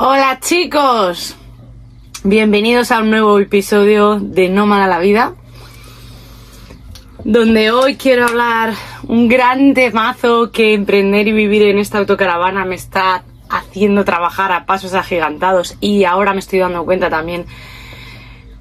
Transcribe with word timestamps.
Hola 0.00 0.38
chicos, 0.40 1.34
bienvenidos 2.22 2.92
a 2.92 3.00
un 3.00 3.10
nuevo 3.10 3.40
episodio 3.40 4.20
de 4.20 4.48
Nómada 4.48 4.86
la 4.86 5.00
Vida, 5.00 5.34
donde 7.24 7.72
hoy 7.72 7.96
quiero 7.96 8.26
hablar 8.26 8.74
un 9.08 9.26
gran 9.26 9.74
temazo 9.74 10.52
que 10.52 10.72
emprender 10.72 11.26
y 11.26 11.32
vivir 11.32 11.62
en 11.62 11.78
esta 11.78 11.98
autocaravana 11.98 12.64
me 12.64 12.76
está 12.76 13.24
haciendo 13.50 14.04
trabajar 14.04 14.52
a 14.52 14.66
pasos 14.66 14.94
agigantados 14.94 15.76
y 15.80 16.04
ahora 16.04 16.32
me 16.32 16.38
estoy 16.38 16.60
dando 16.60 16.84
cuenta 16.84 17.10
también 17.10 17.46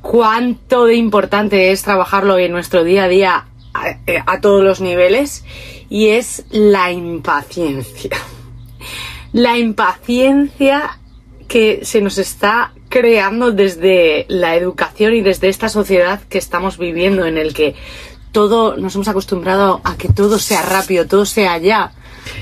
cuánto 0.01 0.85
de 0.85 0.95
importante 0.95 1.71
es 1.71 1.83
trabajarlo 1.83 2.39
en 2.39 2.51
nuestro 2.51 2.83
día 2.83 3.03
a 3.03 3.07
día 3.09 3.45
a, 3.75 4.23
a 4.25 4.41
todos 4.41 4.63
los 4.63 4.81
niveles 4.81 5.45
y 5.87 6.07
es 6.07 6.47
la 6.49 6.91
impaciencia. 6.91 8.17
La 9.33 9.55
impaciencia 9.59 10.97
que 11.47 11.81
se 11.83 12.01
nos 12.01 12.17
está 12.17 12.73
creando 12.89 13.51
desde 13.51 14.25
la 14.29 14.55
educación 14.55 15.13
y 15.15 15.21
desde 15.21 15.49
esta 15.49 15.69
sociedad 15.69 16.21
que 16.29 16.37
estamos 16.37 16.77
viviendo 16.77 17.25
en 17.25 17.37
el 17.37 17.53
que 17.53 17.75
todo 18.31 18.77
nos 18.77 18.95
hemos 18.95 19.07
acostumbrado 19.07 19.81
a 19.83 19.97
que 19.97 20.09
todo 20.09 20.39
sea 20.39 20.61
rápido, 20.61 21.07
todo 21.07 21.25
sea 21.25 21.57
ya. 21.57 21.93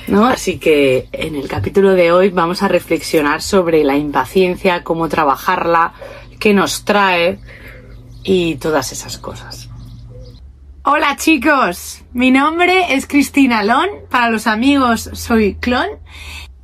¿no? 0.07 0.25
Así 0.25 0.57
que 0.57 1.07
en 1.11 1.35
el 1.35 1.47
capítulo 1.47 1.91
de 1.91 2.11
hoy 2.11 2.30
vamos 2.30 2.63
a 2.63 2.67
reflexionar 2.67 3.41
sobre 3.41 3.83
la 3.83 3.97
impaciencia, 3.97 4.83
cómo 4.83 5.09
trabajarla, 5.09 5.94
qué 6.39 6.53
nos 6.53 6.85
trae 6.85 7.39
y 8.23 8.55
todas 8.55 8.91
esas 8.91 9.17
cosas. 9.17 9.69
Hola 10.83 11.16
chicos, 11.17 12.03
mi 12.13 12.30
nombre 12.30 12.94
es 12.94 13.08
Cristina 13.08 13.63
Lon, 13.63 13.89
para 14.09 14.30
los 14.30 14.45
amigos 14.45 15.09
soy 15.13 15.55
Clon 15.55 15.88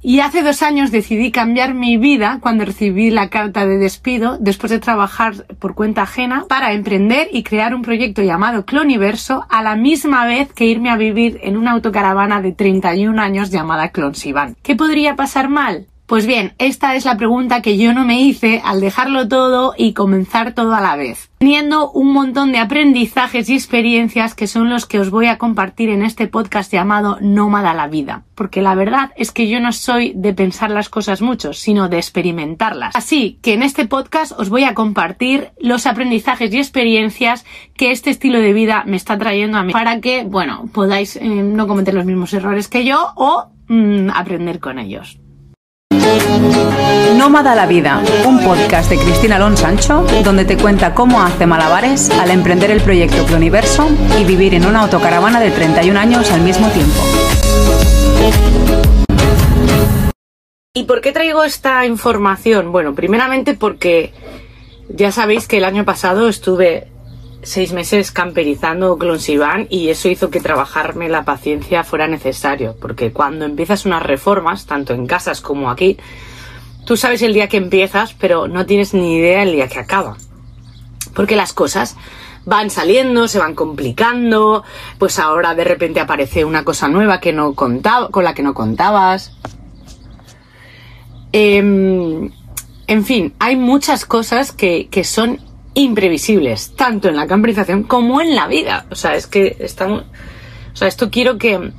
y 0.02 0.20
hace 0.20 0.42
dos 0.42 0.64
años 0.64 0.92
decidí 0.92 1.32
cambiar 1.32 1.74
mi 1.74 1.98
vida 1.98 2.40
cuando 2.42 2.66
recibí 2.66 3.12
la 3.12 3.30
carta 3.30 3.66
de 3.66 3.78
despido 3.78 4.38
después 4.40 4.72
de 4.72 4.80
trabajar 4.80 5.46
por 5.60 5.76
cuenta 5.76 6.04
ajena 6.04 6.46
para 6.48 6.74
emprender 6.74 7.28
y 7.32 7.44
crear 7.44 7.76
un 7.76 7.82
proyecto 7.82 8.22
llamado 8.22 8.66
Cloniverso 8.66 9.46
a 9.50 9.62
la 9.62 9.76
misma 9.76 10.26
vez 10.26 10.52
que 10.54 10.66
irme 10.66 10.90
a 10.90 10.98
vivir 10.98 11.40
en 11.44 11.58
una 11.58 11.72
autocaravana 11.72 12.42
de 12.42 12.52
31 12.52 13.22
años 13.22 13.52
llamada 13.52 13.90
Clonsivan. 13.90 14.56
¿Qué 14.64 14.76
podría 14.76 15.16
pasar 15.16 15.50
mal? 15.50 15.88
Pues 16.12 16.28
bien, 16.28 16.56
esta 16.58 16.98
es 16.98 17.06
la 17.06 17.16
pregunta 17.16 17.62
que 17.62 17.78
yo 17.78 17.94
no 17.94 18.04
me 18.04 18.20
hice 18.20 18.62
al 18.66 18.82
dejarlo 18.82 19.30
todo 19.30 19.74
y 19.78 19.94
comenzar 19.94 20.54
todo 20.54 20.76
a 20.76 20.82
la 20.82 20.98
vez, 20.98 21.32
teniendo 21.38 21.90
un 21.90 22.12
montón 22.12 22.52
de 22.52 22.58
aprendizajes 22.58 23.48
y 23.48 23.54
experiencias 23.54 24.36
que 24.36 24.46
son 24.46 24.70
los 24.70 24.86
que 24.86 25.00
os 25.00 25.10
voy 25.10 25.28
a 25.28 25.38
compartir 25.38 25.88
en 25.88 26.04
este 26.04 26.28
podcast 26.28 26.70
llamado 26.70 27.18
Nómada 27.22 27.74
la 27.74 27.88
vida, 27.88 28.26
porque 28.36 28.62
la 28.62 28.76
verdad 28.76 29.14
es 29.16 29.32
que 29.32 29.48
yo 29.48 29.62
no 29.62 29.72
soy 29.72 30.12
de 30.14 30.34
pensar 30.34 30.70
las 30.70 30.90
cosas 30.90 31.22
mucho, 31.22 31.54
sino 31.54 31.88
de 31.88 32.00
experimentarlas. 32.00 32.94
Así 32.94 33.40
que 33.42 33.54
en 33.54 33.64
este 33.64 33.86
podcast 33.86 34.34
os 34.38 34.50
voy 34.50 34.66
a 34.66 34.74
compartir 34.74 35.52
los 35.62 35.88
aprendizajes 35.88 36.54
y 36.54 36.58
experiencias 36.58 37.46
que 37.78 37.92
este 37.92 38.10
estilo 38.10 38.40
de 38.40 38.52
vida 38.52 38.84
me 38.86 38.98
está 38.98 39.18
trayendo 39.18 39.58
a 39.58 39.64
mí 39.64 39.72
para 39.72 40.02
que, 40.02 40.26
bueno, 40.26 40.70
podáis 40.74 41.16
eh, 41.16 41.24
no 41.24 41.68
cometer 41.68 41.94
los 41.94 42.04
mismos 42.04 42.34
errores 42.34 42.68
que 42.68 42.84
yo 42.84 43.14
o 43.16 43.46
mm, 43.70 44.10
aprender 44.10 44.60
con 44.60 44.78
ellos. 44.78 45.21
Nómada 47.18 47.56
la 47.56 47.66
Vida, 47.66 48.02
un 48.26 48.44
podcast 48.44 48.90
de 48.90 48.98
Cristina 48.98 49.38
Alonso 49.38 49.64
Sancho, 49.64 50.06
donde 50.24 50.46
te 50.46 50.58
cuenta 50.58 50.94
cómo 50.94 51.22
hace 51.22 51.46
malabares 51.46 52.10
al 52.10 52.32
emprender 52.32 52.72
el 52.72 52.82
proyecto 52.82 53.26
Cloniverso 53.26 53.88
y 54.20 54.24
vivir 54.24 54.54
en 54.54 54.66
una 54.66 54.82
autocaravana 54.82 55.40
de 55.40 55.52
31 55.52 56.00
años 56.00 56.32
al 56.32 56.42
mismo 56.42 56.68
tiempo. 56.70 57.02
¿Y 60.74 60.84
por 60.84 61.02
qué 61.02 61.12
traigo 61.12 61.44
esta 61.44 61.86
información? 61.86 62.72
Bueno, 62.72 62.96
primeramente 62.96 63.54
porque 63.54 64.14
ya 64.90 65.12
sabéis 65.12 65.48
que 65.48 65.58
el 65.58 65.66
año 65.66 65.86
pasado 65.86 66.28
estuve 66.28 66.91
seis 67.44 67.74
meses 67.74 68.12
camperizando 68.12 68.98
Clonsivan 68.98 69.68
y 69.70 69.90
eso 69.90 70.10
hizo 70.10 70.30
que 70.30 70.40
trabajarme 70.40 71.10
la 71.10 71.26
paciencia 71.26 71.84
fuera 71.84 72.08
necesario, 72.08 72.76
porque 72.80 73.12
cuando 73.12 73.46
empiezas 73.46 73.86
unas 73.86 74.04
reformas, 74.04 74.66
tanto 74.66 74.94
en 74.94 75.08
casas 75.08 75.42
como 75.42 75.70
aquí, 75.70 75.98
tú 76.86 76.98
sabes 76.98 77.22
el 77.22 77.34
día 77.34 77.48
que 77.48 77.58
empiezas, 77.58 78.14
pero 78.14 78.48
no 78.48 78.66
tienes 78.66 78.94
ni 78.94 79.18
idea 79.18 79.44
el 79.44 79.54
día 79.54 79.68
que 79.68 79.80
acaba. 79.80 80.18
Porque 81.16 81.36
las 81.36 81.54
cosas 81.54 81.98
van 82.46 82.70
saliendo, 82.70 83.28
se 83.28 83.40
van 83.40 83.56
complicando, 83.56 84.64
pues 84.98 85.20
ahora 85.20 85.56
de 85.56 85.64
repente 85.64 86.00
aparece 86.00 86.46
una 86.46 86.64
cosa 86.64 86.88
nueva 86.88 87.20
que 87.20 87.34
no 87.34 87.54
contaba, 87.54 88.10
con 88.10 88.24
la 88.24 88.34
que 88.34 88.44
no 88.44 88.54
contabas. 88.54 89.36
Em, 91.34 92.32
en 92.88 93.06
fin, 93.06 93.34
hay 93.40 93.56
muchas 93.56 94.06
cosas 94.06 94.52
que, 94.52 94.88
que 94.90 95.04
son 95.04 95.40
imprevisibles, 95.74 96.74
tanto 96.76 97.10
en 97.10 97.16
la 97.16 97.28
camperización 97.28 97.84
como 97.84 98.22
en 98.22 98.36
la 98.36 98.48
vida. 98.48 98.86
O 98.92 98.96
sea, 98.96 99.16
es 99.16 99.28
que 99.28 99.58
estamos. 99.60 100.04
O 100.74 100.76
sea, 100.76 100.88
esto 100.88 101.10
quiero 101.10 101.38
que. 101.38 101.72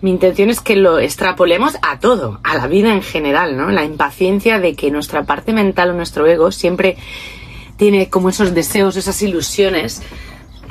Mi 0.00 0.10
intención 0.10 0.48
es 0.48 0.60
que 0.60 0.76
lo 0.76 1.00
extrapolemos 1.00 1.74
a 1.82 1.98
todo, 1.98 2.38
a 2.44 2.54
la 2.54 2.68
vida 2.68 2.94
en 2.94 3.02
general, 3.02 3.56
¿no? 3.56 3.68
La 3.70 3.84
impaciencia 3.84 4.60
de 4.60 4.76
que 4.76 4.92
nuestra 4.92 5.24
parte 5.24 5.52
mental 5.52 5.90
o 5.90 5.94
nuestro 5.94 6.24
ego 6.28 6.52
siempre 6.52 6.96
tiene 7.76 8.08
como 8.08 8.28
esos 8.28 8.54
deseos, 8.54 8.96
esas 8.96 9.20
ilusiones, 9.22 10.00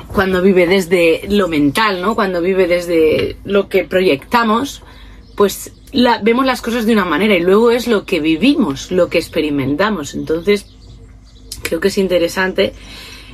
cuando 0.06 0.40
vive 0.40 0.66
desde 0.66 1.22
lo 1.28 1.46
mental, 1.46 2.00
¿no? 2.00 2.14
Cuando 2.14 2.40
vive 2.40 2.66
desde 2.66 3.36
lo 3.44 3.68
que 3.68 3.84
proyectamos, 3.84 4.82
pues 5.36 5.72
vemos 6.22 6.46
las 6.46 6.62
cosas 6.62 6.86
de 6.86 6.92
una 6.94 7.04
manera 7.04 7.34
y 7.34 7.40
luego 7.40 7.70
es 7.70 7.86
lo 7.86 8.06
que 8.06 8.20
vivimos, 8.20 8.90
lo 8.90 9.08
que 9.08 9.18
experimentamos. 9.18 10.14
Entonces, 10.14 10.66
creo 11.62 11.80
que 11.80 11.88
es 11.88 11.98
interesante 11.98 12.72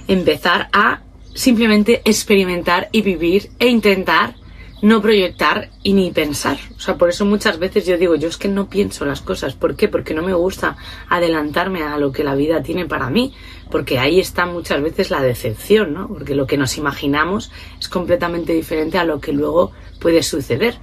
empezar 0.09 0.69
a 0.73 1.03
simplemente 1.35 2.03
experimentar 2.05 2.89
y 2.93 3.03
vivir 3.03 3.51
e 3.59 3.69
intentar 3.69 4.37
no 4.85 5.01
proyectar 5.01 5.71
y 5.83 5.95
ni 5.95 6.11
pensar. 6.11 6.59
O 6.77 6.81
sea, 6.81 6.97
por 6.99 7.09
eso 7.09 7.25
muchas 7.25 7.59
veces 7.59 7.87
yo 7.87 7.97
digo, 7.97 8.17
yo 8.17 8.29
es 8.29 8.37
que 8.37 8.49
no 8.49 8.69
pienso 8.69 9.07
las 9.07 9.23
cosas. 9.23 9.55
¿Por 9.55 9.77
qué? 9.77 9.89
Porque 9.89 10.13
no 10.13 10.21
me 10.21 10.35
gusta 10.35 10.77
adelantarme 11.09 11.83
a 11.83 11.97
lo 11.97 12.13
que 12.13 12.23
la 12.23 12.35
vida 12.35 12.63
tiene 12.63 12.85
para 12.85 13.09
mí. 13.09 13.33
Porque 13.71 13.99
ahí 13.99 14.21
está 14.21 14.45
muchas 14.45 14.83
veces 14.83 15.11
la 15.11 15.23
decepción, 15.23 15.95
¿no? 15.95 16.07
Porque 16.07 16.35
lo 16.35 16.47
que 16.47 16.59
nos 16.59 16.77
imaginamos 16.77 17.51
es 17.81 17.89
completamente 17.89 18.53
diferente 18.53 18.99
a 18.99 19.05
lo 19.05 19.21
que 19.21 19.33
luego 19.33 19.73
puede 20.01 20.23
suceder. 20.23 20.75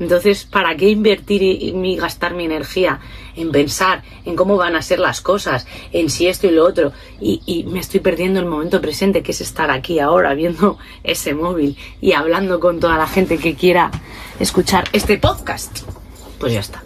Entonces, 0.00 0.44
¿para 0.46 0.76
qué 0.76 0.88
invertir 0.88 1.42
y, 1.42 1.96
gastar 1.96 2.34
mi 2.34 2.46
energía 2.46 3.00
en 3.36 3.52
pensar 3.52 4.02
en 4.24 4.34
cómo 4.34 4.56
van 4.56 4.74
a 4.74 4.82
ser 4.82 4.98
las 4.98 5.20
cosas, 5.20 5.66
en 5.92 6.08
si 6.08 6.26
esto 6.26 6.46
y 6.46 6.52
lo 6.52 6.64
otro? 6.64 6.92
Y, 7.20 7.66
me 7.70 7.78
estoy 7.78 8.00
perdiendo 8.00 8.40
el 8.40 8.46
momento 8.46 8.80
presente, 8.80 9.22
que 9.22 9.32
es 9.32 9.42
estar 9.42 9.70
aquí 9.70 10.00
ahora 10.00 10.34
viendo 10.34 10.78
ese 11.04 11.34
móvil 11.34 11.76
y 12.00 12.14
hablando 12.14 12.58
con 12.58 12.80
toda 12.80 12.96
la 12.96 13.06
gente 13.06 13.38
que 13.38 13.54
quiera 13.54 13.90
escuchar 14.40 14.88
este 14.92 15.18
podcast. 15.18 15.80
Pues 16.38 16.54
ya 16.54 16.60
está. 16.60 16.82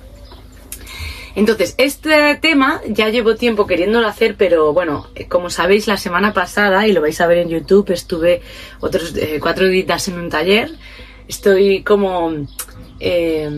Entonces, 1.37 1.75
este 1.79 2.37
tema 2.37 2.81
ya 2.89 3.09
llevo 3.09 3.37
tiempo 3.37 3.67
queriéndolo 3.67 4.07
hacer, 4.07 4.37
pero 4.37 4.73
bueno, 4.73 5.09
como 5.29 5.51
sabéis, 5.51 5.87
la 5.87 5.97
semana 5.97 6.33
pasada, 6.33 6.87
y 6.87 6.93
lo 6.93 7.01
vais 7.01 7.21
a 7.21 7.27
ver 7.27 7.39
en 7.39 7.49
YouTube, 7.49 7.91
estuve 7.91 8.43
otros 8.81 9.17
eh, 9.17 9.39
cuatro 9.41 9.67
días 9.69 10.09
en 10.09 10.19
un 10.19 10.31
taller. 10.31 10.71
Estoy 11.27 11.83
como 11.83 12.47
eh, 13.01 13.51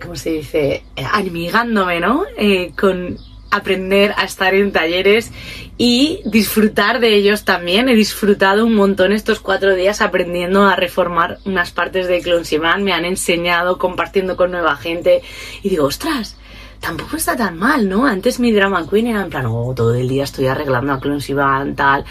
¿cómo 0.00 0.16
se 0.16 0.30
dice? 0.30 0.84
Amigándome, 1.12 2.00
¿no? 2.00 2.24
Eh, 2.36 2.72
con 2.78 3.18
aprender 3.54 4.12
a 4.16 4.24
estar 4.24 4.52
en 4.54 4.72
talleres 4.72 5.30
y 5.78 6.20
disfrutar 6.24 6.98
de 6.98 7.14
ellos 7.14 7.44
también. 7.44 7.88
He 7.88 7.94
disfrutado 7.94 8.66
un 8.66 8.74
montón 8.74 9.12
estos 9.12 9.38
cuatro 9.38 9.74
días 9.74 10.00
aprendiendo 10.00 10.66
a 10.66 10.74
reformar 10.74 11.38
unas 11.44 11.70
partes 11.70 12.08
de 12.08 12.20
Clonsiman. 12.20 12.82
Me 12.82 12.92
han 12.92 13.04
enseñado 13.04 13.78
compartiendo 13.78 14.36
con 14.36 14.50
nueva 14.50 14.76
gente 14.76 15.22
y 15.62 15.68
digo, 15.68 15.86
ostras, 15.86 16.36
tampoco 16.80 17.16
está 17.16 17.36
tan 17.36 17.56
mal, 17.56 17.88
¿no? 17.88 18.06
Antes 18.06 18.40
mi 18.40 18.50
drama 18.50 18.88
queen 18.88 19.06
era 19.06 19.22
en 19.22 19.30
plan, 19.30 19.46
oh, 19.46 19.72
todo 19.74 19.94
el 19.94 20.08
día 20.08 20.24
estoy 20.24 20.48
arreglando 20.48 20.92
a 20.92 21.00
Clonsiman, 21.00 21.76
tal. 21.76 22.04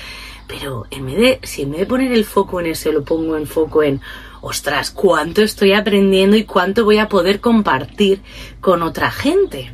Pero 0.47 0.85
en 0.91 1.05
vez 1.05 1.17
de, 1.17 1.39
si 1.43 1.63
en 1.63 1.71
vez 1.71 1.81
de 1.81 1.85
poner 1.87 2.11
el 2.13 2.25
foco 2.25 2.61
en 2.61 2.67
ese, 2.67 2.93
lo 2.93 3.03
pongo 3.03 3.35
en 3.35 3.47
foco 3.47 3.83
en 3.83 3.99
ostras, 4.43 4.91
cuánto 4.91 5.41
estoy 5.41 5.71
aprendiendo 5.71 6.35
y 6.35 6.43
cuánto 6.43 6.83
voy 6.83 6.97
a 6.97 7.07
poder 7.07 7.39
compartir 7.39 8.21
con 8.59 8.83
otra 8.83 9.09
gente. 9.09 9.73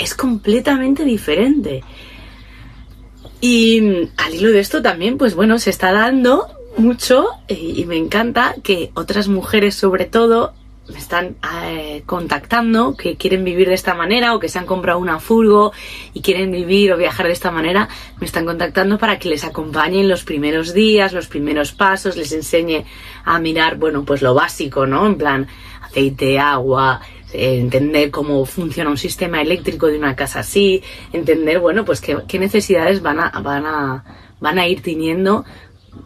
Es 0.00 0.14
completamente 0.14 1.04
diferente. 1.04 1.84
Y 3.40 4.08
al 4.16 4.34
hilo 4.34 4.50
de 4.50 4.58
esto 4.58 4.82
también, 4.82 5.16
pues 5.16 5.36
bueno, 5.36 5.60
se 5.60 5.70
está 5.70 5.92
dando 5.92 6.48
mucho 6.76 7.28
y 7.48 7.84
me 7.84 7.96
encanta 7.96 8.56
que 8.64 8.90
otras 8.94 9.28
mujeres 9.28 9.76
sobre 9.76 10.06
todo 10.06 10.54
me 10.90 10.98
están 10.98 11.36
eh, 11.64 12.02
contactando 12.06 12.96
que 12.96 13.16
quieren 13.16 13.44
vivir 13.44 13.68
de 13.68 13.74
esta 13.74 13.94
manera 13.94 14.34
o 14.34 14.40
que 14.40 14.48
se 14.48 14.58
han 14.58 14.66
comprado 14.66 14.98
una 14.98 15.20
furgo 15.20 15.72
y 16.12 16.22
quieren 16.22 16.50
vivir 16.50 16.92
o 16.92 16.96
viajar 16.96 17.26
de 17.26 17.32
esta 17.32 17.50
manera, 17.50 17.88
me 18.18 18.26
están 18.26 18.44
contactando 18.44 18.98
para 18.98 19.18
que 19.18 19.28
les 19.28 19.44
acompañe 19.44 20.00
en 20.00 20.08
los 20.08 20.24
primeros 20.24 20.74
días, 20.74 21.12
los 21.12 21.28
primeros 21.28 21.72
pasos, 21.72 22.16
les 22.16 22.32
enseñe 22.32 22.84
a 23.24 23.38
mirar, 23.38 23.76
bueno, 23.76 24.04
pues 24.04 24.22
lo 24.22 24.34
básico, 24.34 24.86
¿no? 24.86 25.06
En 25.06 25.16
plan, 25.16 25.46
aceite, 25.82 26.38
agua, 26.38 27.00
eh, 27.32 27.58
entender 27.58 28.10
cómo 28.10 28.44
funciona 28.44 28.90
un 28.90 28.98
sistema 28.98 29.40
eléctrico 29.40 29.86
de 29.86 29.98
una 29.98 30.16
casa 30.16 30.40
así, 30.40 30.82
entender, 31.12 31.60
bueno, 31.60 31.84
pues 31.84 32.00
qué, 32.00 32.18
qué 32.26 32.38
necesidades 32.38 33.02
van 33.02 33.20
a, 33.20 33.30
van 33.40 33.66
a, 33.66 34.04
van 34.40 34.58
a 34.58 34.66
ir 34.66 34.82
teniendo 34.82 35.44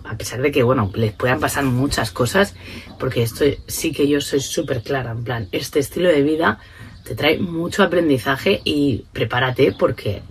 a 0.05 0.17
pesar 0.17 0.43
de 0.43 0.53
que, 0.53 0.63
bueno, 0.63 0.91
les 0.95 1.13
puedan 1.13 1.41
pasar 1.41 1.65
muchas 1.65 2.11
cosas, 2.11 2.55
porque 2.99 3.23
esto 3.23 3.45
sí 3.67 3.93
que 3.93 4.09
yo 4.09 4.21
soy 4.21 4.41
súper 4.41 4.83
clara, 4.83 5.13
en 5.13 5.25
plan, 5.25 5.49
este 5.53 5.79
estilo 5.79 6.09
de 6.09 6.23
vida 6.23 6.59
te 7.05 7.15
trae 7.15 7.39
mucho 7.39 7.83
aprendizaje 7.83 8.61
y 8.65 9.05
prepárate 9.13 9.73
porque 9.79 10.23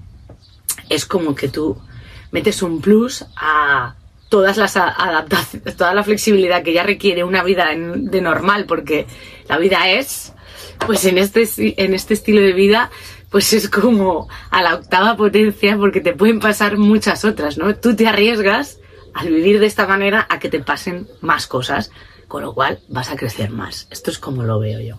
es 0.90 1.06
como 1.06 1.36
que 1.36 1.48
tú 1.48 1.78
metes 2.32 2.64
un 2.64 2.82
plus 2.82 3.26
a 3.36 3.96
todas 4.30 4.58
las 4.58 4.76
adaptaciones, 4.76 5.78
toda 5.78 5.94
la 5.94 6.04
flexibilidad 6.04 6.64
que 6.64 6.74
ya 6.74 6.82
requiere 6.82 7.24
una 7.24 7.44
vida 7.44 7.68
de 7.76 8.22
normal, 8.22 8.66
porque 8.66 9.06
la 9.48 9.60
vida 9.60 9.92
es, 9.92 10.34
pues 10.88 11.06
en 11.06 11.20
este, 11.20 11.48
en 11.58 11.94
este 11.94 12.16
estilo 12.16 12.42
de 12.42 12.54
vida, 12.54 12.90
pues 13.30 13.54
es 13.54 13.70
como 13.70 14.28
a 14.50 14.64
la 14.64 14.74
octava 14.74 15.16
potencia, 15.16 15.78
porque 15.78 16.02
te 16.02 16.14
pueden 16.14 16.40
pasar 16.40 16.78
muchas 16.78 17.24
otras, 17.26 17.60
¿no? 17.60 17.76
Tú 17.76 17.96
te 17.96 18.08
arriesgas 18.08 18.80
al 19.14 19.30
vivir 19.30 19.60
de 19.60 19.66
esta 19.66 19.88
manera 19.88 20.26
a 20.30 20.40
que 20.40 20.50
te 20.50 20.60
pasen 20.60 21.08
más 21.22 21.48
cosas, 21.48 21.92
con 22.28 22.44
lo 22.44 22.54
cual 22.54 22.80
vas 22.88 23.12
a 23.12 23.16
crecer 23.16 23.50
más. 23.50 23.88
Esto 23.92 24.12
es 24.12 24.20
como 24.20 24.44
lo 24.44 24.60
veo 24.60 24.80
yo. 24.80 24.98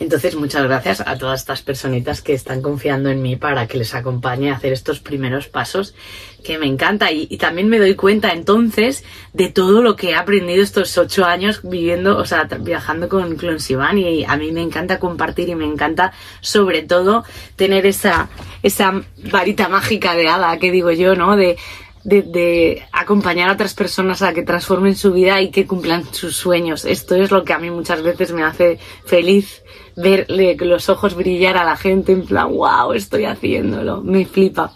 Entonces, 0.00 0.34
muchas 0.34 0.62
gracias 0.62 1.02
a 1.02 1.18
todas 1.18 1.40
estas 1.40 1.60
personitas 1.60 2.22
que 2.22 2.32
están 2.32 2.62
confiando 2.62 3.10
en 3.10 3.20
mí 3.20 3.36
para 3.36 3.66
que 3.66 3.76
les 3.76 3.94
acompañe 3.94 4.50
a 4.50 4.54
hacer 4.54 4.72
estos 4.72 4.98
primeros 4.98 5.48
pasos, 5.48 5.94
que 6.42 6.56
me 6.56 6.64
encanta. 6.64 7.12
Y, 7.12 7.36
también 7.36 7.68
me 7.68 7.78
doy 7.78 7.96
cuenta 7.96 8.32
entonces 8.32 9.04
de 9.34 9.50
todo 9.50 9.82
lo 9.82 9.96
que 9.96 10.10
he 10.10 10.14
aprendido 10.14 10.62
estos 10.62 10.96
ocho 10.96 11.26
años 11.26 11.60
viviendo, 11.62 12.16
o 12.16 12.24
sea, 12.24 12.44
viajando 12.44 13.10
con 13.10 13.36
Clonsivan. 13.36 13.98
Y 13.98 14.24
a 14.24 14.38
mí 14.38 14.52
me 14.52 14.62
encanta 14.62 14.98
compartir 14.98 15.50
y 15.50 15.54
me 15.54 15.66
encanta, 15.66 16.12
sobre 16.40 16.80
todo, 16.80 17.24
tener 17.56 17.84
esa, 17.84 18.30
esa 18.62 19.02
varita 19.30 19.68
mágica 19.68 20.14
de 20.14 20.28
hada 20.28 20.58
que 20.58 20.72
digo 20.72 20.92
yo, 20.92 21.14
¿no? 21.14 21.36
De, 21.36 21.58
de, 22.04 22.82
acompañar 22.92 23.50
a 23.50 23.52
otras 23.52 23.74
personas 23.74 24.22
a 24.22 24.32
que 24.32 24.42
transformen 24.42 24.96
su 24.96 25.12
vida 25.12 25.40
y 25.40 25.50
que 25.50 25.66
cumplan 25.66 26.04
sus 26.12 26.36
sueños. 26.36 26.84
Esto 26.84 27.14
es 27.14 27.30
lo 27.30 27.44
que 27.44 27.52
a 27.52 27.58
mí 27.58 27.70
muchas 27.70 28.02
veces 28.02 28.32
me 28.32 28.42
hace 28.42 28.78
feliz 29.04 29.62
verle 29.96 30.56
los 30.60 30.88
ojos 30.88 31.14
brillar 31.14 31.56
a 31.56 31.64
la 31.64 31.76
gente 31.76 32.12
en 32.12 32.24
plan, 32.24 32.48
wow, 32.48 32.92
estoy 32.92 33.24
haciéndolo, 33.24 34.02
me 34.02 34.24
flipa. 34.24 34.74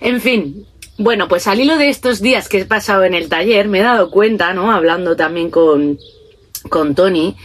En 0.00 0.20
fin, 0.20 0.66
bueno, 0.96 1.28
pues 1.28 1.46
al 1.46 1.60
hilo 1.60 1.76
de 1.76 1.88
estos 1.88 2.20
días 2.20 2.48
que 2.48 2.60
he 2.60 2.64
pasado 2.64 3.04
en 3.04 3.14
el 3.14 3.28
taller, 3.28 3.68
me 3.68 3.80
he 3.80 3.82
dado 3.82 4.10
cuenta, 4.10 4.52
¿no? 4.54 4.72
Hablando 4.72 5.14
también 5.14 5.50
con, 5.50 5.98
con 6.68 6.94
Tony, 6.94 7.36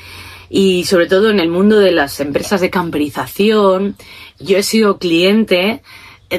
y 0.49 0.85
sobre 0.85 1.07
todo 1.07 1.29
en 1.29 1.39
el 1.39 1.49
mundo 1.49 1.79
de 1.79 1.91
las 1.91 2.19
empresas 2.19 2.61
de 2.61 2.69
camperización, 2.69 3.95
yo 4.39 4.57
he 4.57 4.63
sido 4.63 4.99
cliente 4.99 5.81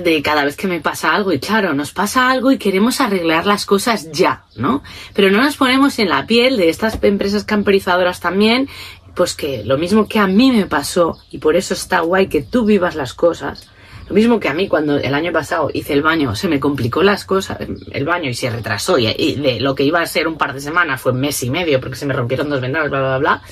de 0.00 0.22
cada 0.22 0.44
vez 0.44 0.56
que 0.56 0.66
me 0.66 0.80
pasa 0.80 1.14
algo 1.14 1.32
y 1.32 1.38
claro, 1.38 1.74
nos 1.74 1.92
pasa 1.92 2.30
algo 2.30 2.50
y 2.50 2.58
queremos 2.58 3.00
arreglar 3.00 3.46
las 3.46 3.66
cosas 3.66 4.10
ya, 4.12 4.44
¿no? 4.56 4.82
Pero 5.14 5.30
no 5.30 5.42
nos 5.42 5.56
ponemos 5.56 5.98
en 5.98 6.08
la 6.08 6.26
piel 6.26 6.56
de 6.56 6.68
estas 6.68 6.98
empresas 7.02 7.44
camperizadoras 7.44 8.20
también 8.20 8.68
pues 9.14 9.34
que 9.34 9.64
lo 9.64 9.78
mismo 9.78 10.08
que 10.08 10.18
a 10.18 10.26
mí 10.26 10.50
me 10.50 10.66
pasó, 10.66 11.18
y 11.30 11.38
por 11.38 11.56
eso 11.56 11.74
está 11.74 12.00
guay 12.00 12.26
que 12.26 12.42
tú 12.42 12.64
vivas 12.64 12.96
las 12.96 13.14
cosas, 13.14 13.70
lo 14.08 14.14
mismo 14.14 14.38
que 14.38 14.48
a 14.48 14.54
mí 14.54 14.68
cuando 14.68 14.98
el 14.98 15.14
año 15.14 15.32
pasado 15.32 15.70
hice 15.72 15.94
el 15.94 16.02
baño, 16.02 16.34
se 16.34 16.48
me 16.48 16.60
complicó 16.60 17.02
las 17.02 17.24
cosas, 17.24 17.58
el 17.60 18.04
baño 18.04 18.28
y 18.28 18.34
se 18.34 18.50
retrasó, 18.50 18.98
y, 18.98 19.36
de 19.36 19.60
lo 19.60 19.74
que 19.74 19.84
iba 19.84 20.00
a 20.00 20.06
ser 20.06 20.28
un 20.28 20.36
par 20.36 20.52
de 20.52 20.60
semanas 20.60 21.00
fue 21.00 21.12
un 21.12 21.20
mes 21.20 21.42
y 21.42 21.50
medio 21.50 21.80
porque 21.80 21.96
se 21.96 22.06
me 22.06 22.12
rompieron 22.12 22.50
dos 22.50 22.60
ventanas, 22.60 22.90
bla, 22.90 23.00
bla, 23.00 23.18
bla. 23.18 23.42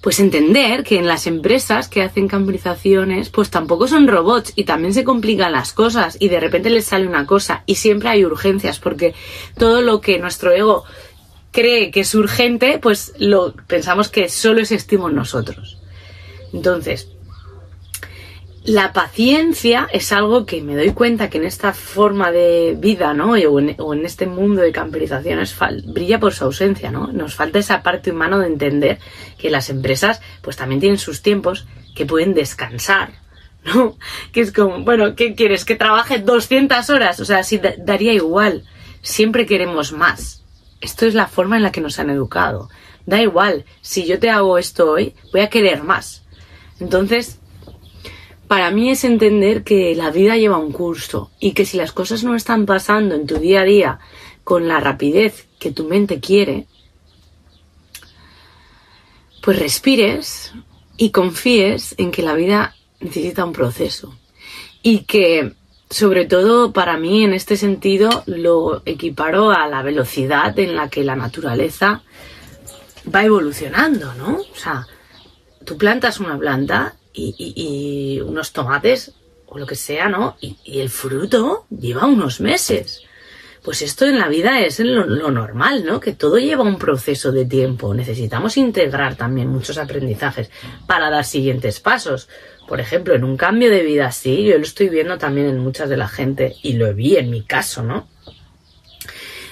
Pues 0.00 0.18
entender 0.18 0.82
que 0.82 0.98
en 0.98 1.06
las 1.06 1.26
empresas 1.26 1.88
que 1.88 2.02
hacen 2.02 2.26
camperizaciones, 2.26 3.28
pues 3.28 3.50
tampoco 3.50 3.86
son 3.86 4.08
robots 4.08 4.52
y 4.56 4.64
también 4.64 4.94
se 4.94 5.04
complican 5.04 5.52
las 5.52 5.72
cosas 5.74 6.16
y 6.18 6.28
de 6.28 6.40
repente 6.40 6.70
les 6.70 6.86
sale 6.86 7.06
una 7.06 7.26
cosa 7.26 7.64
y 7.66 7.74
siempre 7.74 8.08
hay 8.08 8.24
urgencias 8.24 8.78
porque 8.78 9.14
todo 9.58 9.82
lo 9.82 10.00
que 10.00 10.18
nuestro 10.18 10.52
ego 10.52 10.84
cree 11.52 11.90
que 11.90 12.00
es 12.00 12.14
urgente, 12.14 12.78
pues 12.78 13.12
lo 13.18 13.54
pensamos 13.66 14.08
que 14.08 14.28
solo 14.28 14.60
existimos 14.60 15.12
nosotros. 15.12 15.78
Entonces, 16.52 17.08
la 18.64 18.92
paciencia 18.92 19.88
es 19.92 20.12
algo 20.12 20.44
que 20.44 20.60
me 20.60 20.76
doy 20.76 20.92
cuenta 20.92 21.30
que 21.30 21.38
en 21.38 21.44
esta 21.44 21.72
forma 21.72 22.30
de 22.30 22.76
vida, 22.78 23.14
¿no? 23.14 23.32
O 23.32 23.58
en, 23.94 24.04
este 24.04 24.26
mundo 24.26 24.62
de 24.62 24.72
camperizaciones 24.72 25.56
brilla 25.86 26.20
por 26.20 26.34
su 26.34 26.44
ausencia, 26.44 26.90
¿no? 26.90 27.08
Nos 27.08 27.34
falta 27.34 27.58
esa 27.58 27.82
parte 27.82 28.10
humana 28.10 28.38
de 28.38 28.46
entender 28.46 28.98
que 29.38 29.50
las 29.50 29.70
empresas, 29.70 30.20
pues 30.42 30.56
también 30.56 30.80
tienen 30.80 30.98
sus 30.98 31.22
tiempos 31.22 31.66
que 31.94 32.06
pueden 32.06 32.34
descansar, 32.34 33.12
¿no? 33.64 33.96
Que 34.32 34.42
es 34.42 34.52
como, 34.52 34.84
bueno, 34.84 35.14
¿qué 35.14 35.34
quieres? 35.34 35.64
¿Que 35.64 35.76
trabaje 35.76 36.18
200 36.18 36.90
horas? 36.90 37.18
O 37.20 37.24
sea, 37.24 37.42
si 37.42 37.58
daría 37.58 38.12
igual. 38.12 38.64
Siempre 39.02 39.46
queremos 39.46 39.92
más 39.92 40.40
esto 40.80 41.06
es 41.06 41.14
la 41.14 41.26
forma 41.26 41.56
en 41.56 41.62
la 41.62 41.72
que 41.72 41.80
nos 41.80 41.98
han 41.98 42.10
educado. 42.10 42.68
Da 43.06 43.20
igual, 43.20 43.64
si 43.80 44.06
yo 44.06 44.18
te 44.18 44.30
hago 44.30 44.58
esto 44.58 44.90
hoy, 44.90 45.14
voy 45.32 45.42
a 45.42 45.50
querer 45.50 45.82
más. 45.82 46.22
Entonces, 46.80 47.38
para 48.50 48.72
mí 48.72 48.90
es 48.90 49.04
entender 49.04 49.62
que 49.62 49.94
la 49.94 50.10
vida 50.10 50.36
lleva 50.36 50.58
un 50.58 50.72
curso 50.72 51.30
y 51.38 51.52
que 51.52 51.64
si 51.64 51.76
las 51.76 51.92
cosas 51.92 52.24
no 52.24 52.34
están 52.34 52.66
pasando 52.66 53.14
en 53.14 53.24
tu 53.24 53.38
día 53.38 53.60
a 53.60 53.64
día 53.64 54.00
con 54.42 54.66
la 54.66 54.80
rapidez 54.80 55.46
que 55.60 55.70
tu 55.70 55.84
mente 55.84 56.18
quiere, 56.18 56.66
pues 59.40 59.56
respires 59.56 60.52
y 60.96 61.12
confíes 61.12 61.94
en 61.96 62.10
que 62.10 62.22
la 62.22 62.34
vida 62.34 62.74
necesita 62.98 63.44
un 63.44 63.52
proceso 63.52 64.18
y 64.82 65.04
que 65.04 65.54
sobre 65.88 66.24
todo 66.24 66.72
para 66.72 66.96
mí 66.96 67.22
en 67.22 67.34
este 67.34 67.56
sentido 67.56 68.24
lo 68.26 68.82
equiparo 68.84 69.52
a 69.52 69.68
la 69.68 69.82
velocidad 69.82 70.58
en 70.58 70.74
la 70.74 70.88
que 70.88 71.04
la 71.04 71.14
naturaleza 71.14 72.02
va 73.14 73.24
evolucionando, 73.24 74.12
¿no? 74.14 74.38
O 74.38 74.56
sea, 74.56 74.88
tú 75.64 75.78
plantas 75.78 76.18
una 76.18 76.36
planta 76.36 76.96
y, 77.12 78.20
unos 78.20 78.52
tomates 78.52 79.12
o 79.46 79.58
lo 79.58 79.66
que 79.66 79.76
sea, 79.76 80.08
¿no? 80.08 80.36
Y, 80.40 80.56
el 80.80 80.90
fruto 80.90 81.66
lleva 81.70 82.06
unos 82.06 82.40
meses. 82.40 83.02
Pues 83.62 83.82
esto 83.82 84.06
en 84.06 84.18
la 84.18 84.28
vida 84.28 84.60
es 84.60 84.80
lo, 84.80 85.04
lo, 85.04 85.30
normal, 85.30 85.84
¿no? 85.84 86.00
Que 86.00 86.14
todo 86.14 86.38
lleva 86.38 86.62
un 86.62 86.78
proceso 86.78 87.30
de 87.30 87.44
tiempo. 87.44 87.92
Necesitamos 87.92 88.56
integrar 88.56 89.16
también 89.16 89.48
muchos 89.48 89.76
aprendizajes 89.76 90.50
para 90.86 91.10
dar 91.10 91.24
siguientes 91.24 91.78
pasos. 91.80 92.28
Por 92.66 92.80
ejemplo, 92.80 93.14
en 93.14 93.24
un 93.24 93.36
cambio 93.36 93.70
de 93.70 93.82
vida 93.82 94.06
así, 94.06 94.44
yo 94.44 94.56
lo 94.56 94.62
estoy 94.62 94.88
viendo 94.88 95.18
también 95.18 95.48
en 95.48 95.58
muchas 95.58 95.90
de 95.90 95.96
la 95.96 96.08
gente 96.08 96.54
y 96.62 96.74
lo 96.74 96.94
vi 96.94 97.16
en 97.16 97.28
mi 97.28 97.42
caso, 97.42 97.82
¿no? 97.82 98.08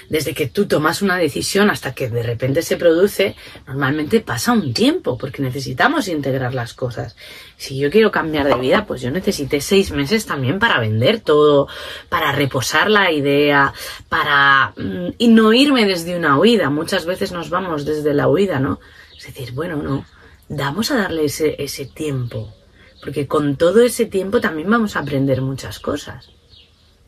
Desde 0.08 0.34
que 0.34 0.46
tú 0.46 0.66
tomas 0.66 1.02
una 1.02 1.16
decisión 1.16 1.70
hasta 1.70 1.94
que 1.94 2.08
de 2.08 2.22
repente 2.22 2.62
se 2.62 2.76
produce, 2.76 3.36
normalmente 3.66 4.20
pasa 4.20 4.52
un 4.52 4.72
tiempo 4.72 5.18
porque 5.18 5.42
necesitamos 5.42 6.08
integrar 6.08 6.54
las 6.54 6.74
cosas. 6.74 7.16
Si 7.56 7.78
yo 7.78 7.90
quiero 7.90 8.10
cambiar 8.10 8.46
de 8.46 8.54
vida, 8.54 8.86
pues 8.86 9.02
yo 9.02 9.10
necesité 9.10 9.60
seis 9.60 9.90
meses 9.90 10.26
también 10.26 10.58
para 10.58 10.80
vender 10.80 11.20
todo, 11.20 11.68
para 12.08 12.32
reposar 12.32 12.90
la 12.90 13.12
idea, 13.12 13.72
para 14.08 14.72
mm, 14.76 15.14
y 15.18 15.28
no 15.28 15.52
irme 15.52 15.84
desde 15.84 16.16
una 16.16 16.38
huida. 16.38 16.70
Muchas 16.70 17.04
veces 17.04 17.32
nos 17.32 17.50
vamos 17.50 17.84
desde 17.84 18.14
la 18.14 18.28
huida, 18.28 18.60
¿no? 18.60 18.80
Es 19.16 19.26
decir, 19.26 19.52
bueno, 19.52 19.76
no, 19.76 20.06
damos 20.48 20.90
a 20.90 20.96
darle 20.96 21.24
ese 21.24 21.84
tiempo 21.86 22.54
porque 23.00 23.26
con 23.26 23.56
todo 23.56 23.82
ese 23.82 24.06
tiempo 24.06 24.40
también 24.40 24.70
vamos 24.70 24.96
a 24.96 25.00
aprender 25.00 25.40
muchas 25.40 25.78
cosas. 25.78 26.30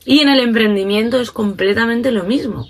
Y 0.05 0.21
en 0.21 0.29
el 0.29 0.41
emprendimiento 0.41 1.21
es 1.21 1.31
completamente 1.31 2.11
lo 2.11 2.25
mismo. 2.25 2.69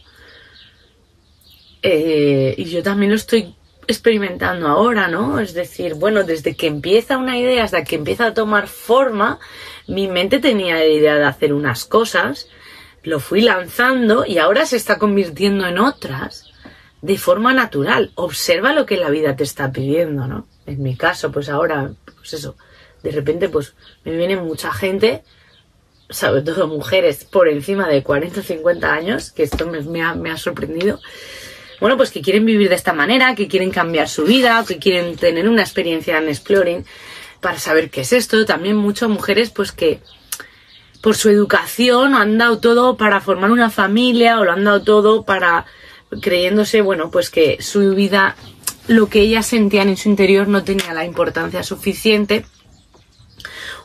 Eh, 1.82 2.54
y 2.56 2.64
yo 2.64 2.82
también 2.82 3.10
lo 3.10 3.16
estoy 3.16 3.54
experimentando 3.86 4.68
ahora, 4.68 5.08
¿no? 5.08 5.40
Es 5.40 5.54
decir, 5.54 5.94
bueno, 5.94 6.22
desde 6.24 6.54
que 6.54 6.66
empieza 6.66 7.18
una 7.18 7.38
idea 7.38 7.64
hasta 7.64 7.84
que 7.84 7.96
empieza 7.96 8.26
a 8.26 8.34
tomar 8.34 8.68
forma, 8.68 9.38
mi 9.86 10.06
mente 10.08 10.38
tenía 10.38 10.76
la 10.76 10.86
idea 10.86 11.16
de 11.16 11.24
hacer 11.24 11.52
unas 11.52 11.84
cosas, 11.84 12.48
lo 13.02 13.18
fui 13.18 13.40
lanzando 13.40 14.24
y 14.26 14.38
ahora 14.38 14.66
se 14.66 14.76
está 14.76 14.98
convirtiendo 14.98 15.66
en 15.66 15.78
otras 15.78 16.50
de 17.02 17.18
forma 17.18 17.54
natural. 17.54 18.12
Observa 18.14 18.72
lo 18.72 18.86
que 18.86 18.96
la 18.96 19.10
vida 19.10 19.36
te 19.36 19.44
está 19.44 19.72
pidiendo, 19.72 20.26
¿no? 20.26 20.46
En 20.66 20.82
mi 20.82 20.96
caso, 20.96 21.32
pues 21.32 21.48
ahora, 21.48 21.90
pues 22.16 22.34
eso, 22.34 22.56
de 23.02 23.10
repente 23.10 23.48
pues 23.48 23.74
me 24.04 24.16
viene 24.16 24.36
mucha 24.36 24.72
gente, 24.72 25.22
sobre 26.08 26.42
todo 26.42 26.66
mujeres 26.66 27.24
por 27.24 27.48
encima 27.48 27.88
de 27.88 28.02
40 28.02 28.40
o 28.40 28.42
50 28.42 28.92
años, 28.92 29.30
que 29.30 29.42
esto 29.42 29.66
me, 29.66 30.02
ha, 30.02 30.36
sorprendido. 30.36 31.00
Bueno, 31.80 31.96
pues 31.96 32.10
que 32.10 32.20
quieren 32.20 32.44
vivir 32.44 32.68
de 32.68 32.74
esta 32.74 32.92
manera, 32.92 33.34
que 33.34 33.48
quieren 33.48 33.70
cambiar 33.70 34.08
su 34.08 34.24
vida, 34.24 34.64
que 34.68 34.78
quieren 34.78 35.16
tener 35.16 35.48
una 35.48 35.62
experiencia 35.62 36.18
en 36.18 36.28
exploring 36.28 36.84
para 37.40 37.58
saber 37.58 37.90
qué 37.90 38.02
es 38.02 38.12
esto. 38.12 38.44
También 38.44 38.76
muchas 38.76 39.08
mujeres 39.08 39.50
pues 39.50 39.72
que 39.72 40.00
por 41.00 41.16
su 41.16 41.30
educación 41.30 42.14
han 42.14 42.36
dado 42.36 42.58
todo 42.58 42.96
para 42.96 43.20
formar 43.20 43.50
una 43.50 43.70
familia 43.70 44.38
o 44.38 44.44
lo 44.44 44.52
han 44.52 44.64
dado 44.64 44.82
todo 44.82 45.24
para 45.24 45.64
creyéndose, 46.20 46.82
bueno, 46.82 47.10
pues 47.10 47.30
que 47.30 47.62
su 47.62 47.94
vida 47.94 48.36
lo 48.88 49.08
que 49.08 49.20
ellas 49.20 49.46
sentían 49.46 49.88
en 49.88 49.96
su 49.96 50.08
interior 50.08 50.48
no 50.48 50.64
tenía 50.64 50.92
la 50.92 51.04
importancia 51.04 51.62
suficiente 51.62 52.44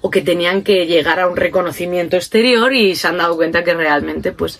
o 0.02 0.10
que 0.10 0.22
tenían 0.22 0.64
que 0.64 0.88
llegar 0.88 1.20
a 1.20 1.28
un 1.28 1.38
reconocimiento 1.38 2.16
exterior 2.16 2.74
y 2.74 2.96
se 2.96 3.08
han 3.08 3.18
dado 3.18 3.36
cuenta 3.36 3.64
que 3.64 3.74
realmente 3.74 4.32
pues 4.32 4.60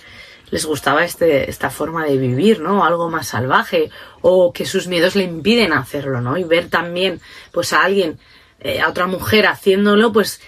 les 0.52 0.66
gustaba 0.66 1.04
este, 1.04 1.50
esta 1.50 1.70
forma 1.70 2.06
de 2.06 2.18
vivir, 2.18 2.60
¿no? 2.60 2.86
Algo 2.86 3.10
más 3.10 3.28
salvaje 3.28 3.90
o 4.22 4.54
que 4.54 4.66
sus 4.66 4.88
miedos 4.88 5.16
le 5.16 5.24
impiden 5.24 5.74
hacerlo, 5.74 6.22
¿no? 6.22 6.38
Y 6.38 6.44
ver 6.44 6.70
también 6.70 7.22
pues 7.52 7.74
a 7.74 7.84
alguien, 7.84 8.20
eh, 8.60 8.82
a 8.82 8.90
otra 8.90 9.08
mujer 9.08 9.48
haciéndolo, 9.48 10.12
pues 10.12 10.42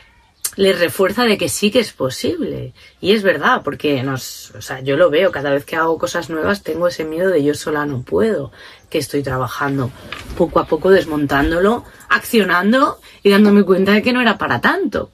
les 0.55 0.79
refuerza 0.79 1.25
de 1.25 1.37
que 1.37 1.49
sí 1.49 1.71
que 1.71 1.79
es 1.79 1.93
posible. 1.93 2.73
Y 2.99 3.13
es 3.13 3.23
verdad, 3.23 3.61
porque 3.63 4.01
nos, 4.03 4.51
o 4.51 4.61
sea, 4.61 4.81
yo 4.81 4.97
lo 4.97 5.09
veo, 5.09 5.31
cada 5.31 5.51
vez 5.51 5.63
que 5.65 5.75
hago 5.75 5.97
cosas 5.97 6.29
nuevas 6.29 6.63
tengo 6.63 6.87
ese 6.87 7.05
miedo 7.05 7.29
de 7.29 7.43
yo 7.43 7.53
sola 7.53 7.85
no 7.85 8.01
puedo, 8.01 8.51
que 8.89 8.97
estoy 8.97 9.21
trabajando 9.21 9.91
poco 10.37 10.59
a 10.59 10.65
poco 10.65 10.89
desmontándolo, 10.89 11.85
accionando 12.09 12.99
y 13.23 13.29
dándome 13.29 13.63
cuenta 13.63 13.91
de 13.91 14.01
que 14.01 14.13
no 14.13 14.21
era 14.21 14.37
para 14.37 14.59
tanto. 14.59 15.11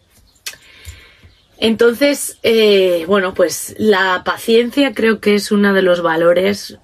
Entonces, 1.63 2.39
eh, 2.43 3.05
bueno, 3.08 3.34
pues 3.34 3.74
la 3.77 4.24
paciencia 4.25 4.93
creo 4.93 5.22
que 5.22 5.36
es 5.36 5.50
uno 5.50 5.74
de 5.74 5.82
los 5.82 6.01
valores 6.01 6.77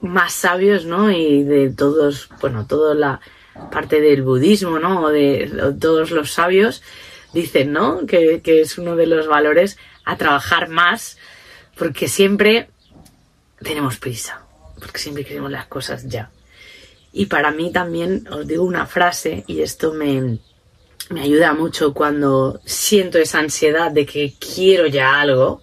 más 0.00 0.32
sabios, 0.32 0.86
¿no? 0.86 1.10
Y 1.10 1.42
de 1.42 1.68
todos, 1.68 2.30
bueno, 2.40 2.66
toda 2.66 2.94
la 2.94 3.20
parte 3.70 4.00
del 4.00 4.22
budismo, 4.22 4.78
¿no? 4.78 5.02
O 5.02 5.10
de 5.10 5.52
todos 5.78 6.12
los 6.12 6.32
sabios 6.32 6.82
dicen, 7.34 7.72
¿no? 7.72 8.06
Que, 8.06 8.40
es 8.42 8.78
uno 8.78 8.96
de 8.96 9.06
los 9.06 9.26
valores 9.26 9.76
a 10.06 10.16
trabajar 10.16 10.70
más, 10.70 11.18
porque 11.76 12.08
siempre 12.08 12.70
tenemos 13.60 13.98
prisa, 13.98 14.46
porque 14.80 14.98
siempre 14.98 15.26
queremos 15.26 15.50
las 15.50 15.66
cosas 15.66 16.08
ya. 16.08 16.30
Y 17.12 17.26
para 17.26 17.50
mí 17.50 17.70
también 17.70 18.26
os 18.32 18.46
digo 18.46 18.64
una 18.64 18.86
frase, 18.86 19.44
y 19.46 19.60
esto 19.60 19.92
me, 19.92 20.38
me 21.08 21.22
ayuda 21.22 21.52
mucho 21.54 21.94
cuando 21.94 22.60
siento 22.64 23.18
esa 23.18 23.38
ansiedad 23.38 23.90
de 23.90 24.06
que 24.06 24.34
quiero 24.38 24.86
ya 24.86 25.20
algo. 25.20 25.62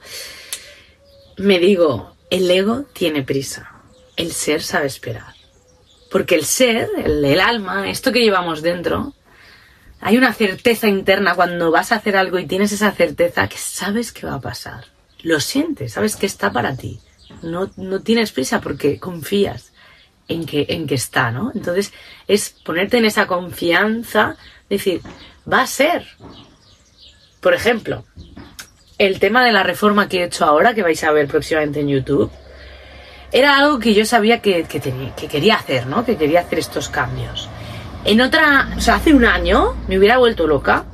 Me 1.38 1.60
digo, 1.60 2.16
el 2.30 2.50
ego 2.50 2.86
tiene 2.94 3.24
prisa, 3.24 3.72
el 4.16 4.32
ser 4.32 4.62
sabe 4.62 4.88
esperar. 4.88 5.34
Porque 6.10 6.36
el 6.36 6.46
ser, 6.46 6.90
el, 7.04 7.40
alma, 7.40 7.90
esto 7.90 8.12
que 8.12 8.20
llevamos 8.20 8.62
dentro, 8.62 9.14
hay 10.00 10.18
una 10.18 10.34
certeza 10.34 10.88
interna 10.88 11.36
cuando 11.36 11.72
vas 11.72 11.92
a 11.92 11.96
hacer 11.96 12.16
algo 12.16 12.38
y 12.38 12.46
tienes 12.46 12.72
esa 12.72 12.92
certeza 12.92 13.48
que 13.50 13.58
sabes 13.58 14.12
que 14.12 14.28
va 14.28 14.36
a 14.36 14.42
pasar. 14.42 14.86
Lo 15.24 15.40
sientes, 15.40 15.94
sabes 15.94 16.16
que 16.16 16.26
está 16.26 16.52
para 16.52 16.76
ti. 16.76 17.00
No, 17.42 17.72
no 17.78 18.02
tienes 18.02 18.32
prisa 18.32 18.62
porque 18.62 19.00
confías 19.00 19.74
en 20.28 20.46
que, 20.46 20.66
en 20.70 20.88
que 20.88 20.96
está, 20.96 21.32
¿no? 21.32 21.52
Entonces 21.56 21.94
es 22.28 22.50
ponerte 22.64 22.98
en 22.98 23.06
esa 23.06 23.28
confianza, 23.28 24.38
decir, 24.70 25.02
va 25.52 25.62
a 25.62 25.68
ser. 25.68 26.06
Por 27.42 27.54
ejemplo, 27.54 28.06
el 28.98 29.20
tema 29.20 29.44
de 29.44 29.52
la 29.52 29.64
reforma 29.64 30.08
que 30.08 30.22
he 30.22 30.24
hecho 30.26 30.46
ahora, 30.46 30.74
que 30.74 30.84
vais 30.84 31.04
a 31.04 31.12
ver 31.12 31.28
próximamente 31.28 31.80
en 31.80 31.90
YouTube, 31.90 32.32
era 33.32 33.58
algo 33.58 33.80
que 33.80 33.94
yo 33.94 34.06
sabía 34.06 34.42
que, 34.42 34.64
que, 34.64 34.80
que 34.80 35.28
quería 35.28 35.56
hacer, 35.56 35.88
¿no? 35.88 36.06
Que 36.06 36.18
quería 36.18 36.42
hacer 36.42 36.60
estos 36.60 36.90
cambios. 36.90 37.50
En 38.06 38.22
otra, 38.22 38.70
o 38.78 38.82
sea, 38.82 38.96
hace 38.96 39.14
un 39.14 39.26
año 39.26 39.76
me 39.88 39.98
hubiera 39.98 40.18
vuelto 40.18 40.46
loca 40.46 40.86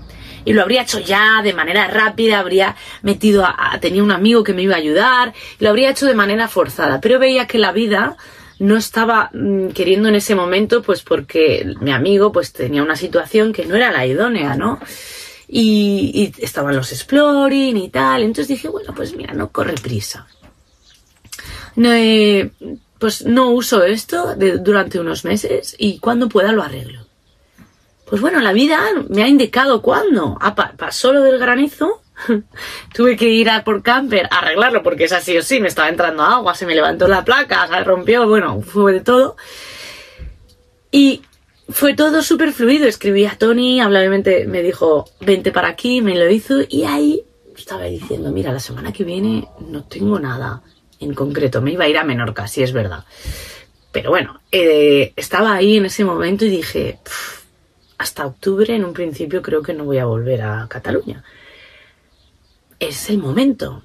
y 0.45 0.53
lo 0.53 0.61
habría 0.61 0.83
hecho 0.83 0.99
ya 0.99 1.41
de 1.43 1.53
manera 1.53 1.87
rápida, 1.87 2.39
habría 2.39 2.75
metido 3.01 3.45
a, 3.45 3.77
tenía 3.81 4.03
un 4.03 4.11
amigo 4.11 4.43
que 4.43 4.53
me 4.53 4.61
iba 4.61 4.75
a 4.75 4.77
ayudar 4.77 5.33
y 5.59 5.63
lo 5.63 5.69
habría 5.69 5.89
hecho 5.89 6.05
de 6.05 6.15
manera 6.15 6.47
forzada, 6.47 7.01
pero 7.01 7.19
veía 7.19 7.45
que 7.45 7.57
la 7.57 7.71
vida 7.71 8.15
no 8.59 8.77
estaba 8.77 9.29
mm, 9.33 9.69
queriendo 9.69 10.09
en 10.09 10.15
ese 10.15 10.35
momento 10.35 10.81
pues 10.81 11.01
porque 11.01 11.73
mi 11.81 11.91
amigo 11.91 12.31
pues 12.31 12.53
tenía 12.53 12.83
una 12.83 12.95
situación 12.95 13.53
que 13.53 13.65
no 13.65 13.75
era 13.75 13.91
la 13.91 14.05
idónea, 14.05 14.55
¿no? 14.55 14.79
Y, 15.47 16.31
estaban 16.37 16.75
los 16.75 16.91
exploring 16.91 17.75
y 17.75 17.89
tal, 17.89 18.21
entonces 18.21 18.49
dije, 18.49 18.67
bueno, 18.67 18.93
pues 18.95 19.15
mira, 19.15 19.33
no 19.33 19.51
corre 19.51 19.73
prisa. 19.73 20.27
No, 21.75 21.91
he 21.91 22.51
pues 22.99 23.25
no 23.25 23.51
uso 23.51 23.83
esto 23.83 24.35
durante 24.35 24.99
unos 24.99 25.23
meses 25.23 25.75
y 25.79 25.99
cuando 25.99 26.27
pueda 26.27 26.51
lo 26.51 26.61
arreglo. 26.61 27.07
Pues 28.05 28.21
bueno, 28.21 28.41
la 28.41 28.51
vida 28.51 28.81
me 29.07 29.23
ha 29.23 29.27
indicado 29.27 29.81
cuándo. 29.81 30.37
Ah, 30.41 30.53
pasó 30.53 31.13
lo 31.13 31.23
del 31.23 31.39
granizo, 31.39 32.01
tuve 32.93 33.15
que 33.15 33.29
ir 33.29 33.49
a 33.49 33.63
por 33.63 33.81
camper 33.81 34.27
a 34.31 34.39
arreglarlo 34.39 34.83
porque 34.83 35.05
es 35.05 35.13
así 35.13 35.37
o 35.37 35.41
sí, 35.41 35.59
me 35.59 35.67
estaba 35.67 35.89
entrando 35.89 36.23
agua, 36.23 36.55
se 36.55 36.65
me 36.65 36.75
levantó 36.75 37.07
la 37.07 37.23
placa, 37.23 37.67
se 37.67 37.83
rompió, 37.83 38.27
bueno, 38.27 38.61
fue 38.61 38.93
de 38.93 39.01
todo. 39.01 39.35
Y 40.91 41.21
fue 41.69 41.93
todo 41.93 42.21
súper 42.23 42.51
fluido. 42.51 42.87
Escribí 42.87 43.25
a 43.25 43.37
Tony, 43.37 43.79
amablemente 43.79 44.45
me 44.45 44.61
dijo, 44.61 45.09
vente 45.21 45.51
para 45.51 45.69
aquí, 45.69 46.01
me 46.01 46.15
lo 46.15 46.29
hizo 46.29 46.61
y 46.67 46.83
ahí 46.83 47.23
estaba 47.55 47.85
diciendo, 47.85 48.31
mira, 48.31 48.51
la 48.51 48.59
semana 48.59 48.91
que 48.91 49.03
viene 49.03 49.47
no 49.67 49.83
tengo 49.83 50.19
nada 50.19 50.61
en 50.99 51.13
concreto. 51.13 51.61
Me 51.61 51.73
iba 51.73 51.85
a 51.85 51.89
ir 51.89 51.97
a 51.97 52.03
Menorca, 52.03 52.47
si 52.47 52.63
es 52.63 52.73
verdad. 52.73 53.03
Pero 53.91 54.09
bueno, 54.09 54.41
eh, 54.51 55.13
estaba 55.15 55.53
ahí 55.53 55.77
en 55.77 55.85
ese 55.85 56.05
momento 56.05 56.45
y 56.45 56.49
dije, 56.49 56.99
hasta 57.97 58.25
octubre 58.25 58.75
en 58.75 58.85
un 58.85 58.93
principio 58.93 59.41
creo 59.41 59.61
que 59.61 59.73
no 59.73 59.85
voy 59.85 59.97
a 59.97 60.05
volver 60.05 60.41
a 60.41 60.67
Cataluña. 60.69 61.23
Es 62.79 63.09
el 63.09 63.17
momento. 63.17 63.83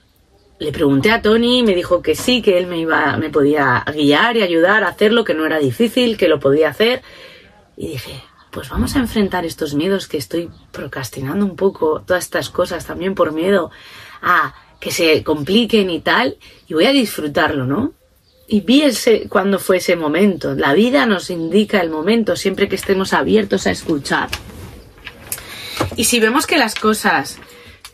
Le 0.61 0.71
pregunté 0.71 1.11
a 1.11 1.21
Tony 1.21 1.59
y 1.59 1.63
me 1.65 1.75
dijo 1.75 2.01
que 2.01 2.15
sí, 2.15 2.41
que 2.41 2.59
él 2.59 2.67
me 2.67 2.79
iba, 2.79 3.17
me 3.17 3.29
podía 3.29 3.85
guiar 3.93 4.37
y 4.37 4.43
ayudar 4.43 4.85
a 4.85 4.89
hacerlo, 4.89 5.25
que 5.25 5.35
no 5.35 5.45
era 5.45 5.59
difícil, 5.59 6.17
que 6.17 6.29
lo 6.29 6.39
podía 6.39 6.69
hacer. 6.69 7.03
Y 7.77 7.89
dije, 7.89 8.23
pues 8.51 8.69
vamos 8.69 8.95
a 8.95 9.01
enfrentar 9.01 9.45
estos 9.45 9.75
miedos 9.75 10.07
que 10.07 10.17
estoy 10.17 10.49
procrastinando 10.71 11.45
un 11.45 11.57
poco, 11.57 12.03
todas 12.07 12.23
estas 12.23 12.51
cosas 12.51 12.87
también 12.87 13.17
por 13.17 13.33
miedo 13.33 13.73
a 14.23 14.55
que 14.79 14.93
se 14.93 15.25
compliquen 15.25 15.91
y 15.91 16.01
tal, 16.01 16.37
y 16.69 16.75
voy 16.75 16.87
a 16.87 16.93
disfrutarlo, 16.93 17.67
¿no? 17.67 17.93
Y 18.47 18.61
vi 18.61 18.83
ese, 18.83 19.29
cuando 19.29 19.59
fue 19.59 19.79
ese 19.79 19.97
momento. 19.97 20.55
La 20.55 20.73
vida 20.73 21.05
nos 21.07 21.31
indica 21.31 21.81
el 21.81 21.91
momento 21.91 22.37
siempre 22.37 22.69
que 22.69 22.77
estemos 22.77 23.13
abiertos 23.13 23.67
a 23.67 23.73
escuchar. 23.73 24.29
Y 25.97 26.05
si 26.05 26.21
vemos 26.21 26.47
que 26.47 26.59
las 26.59 26.75
cosas 26.75 27.41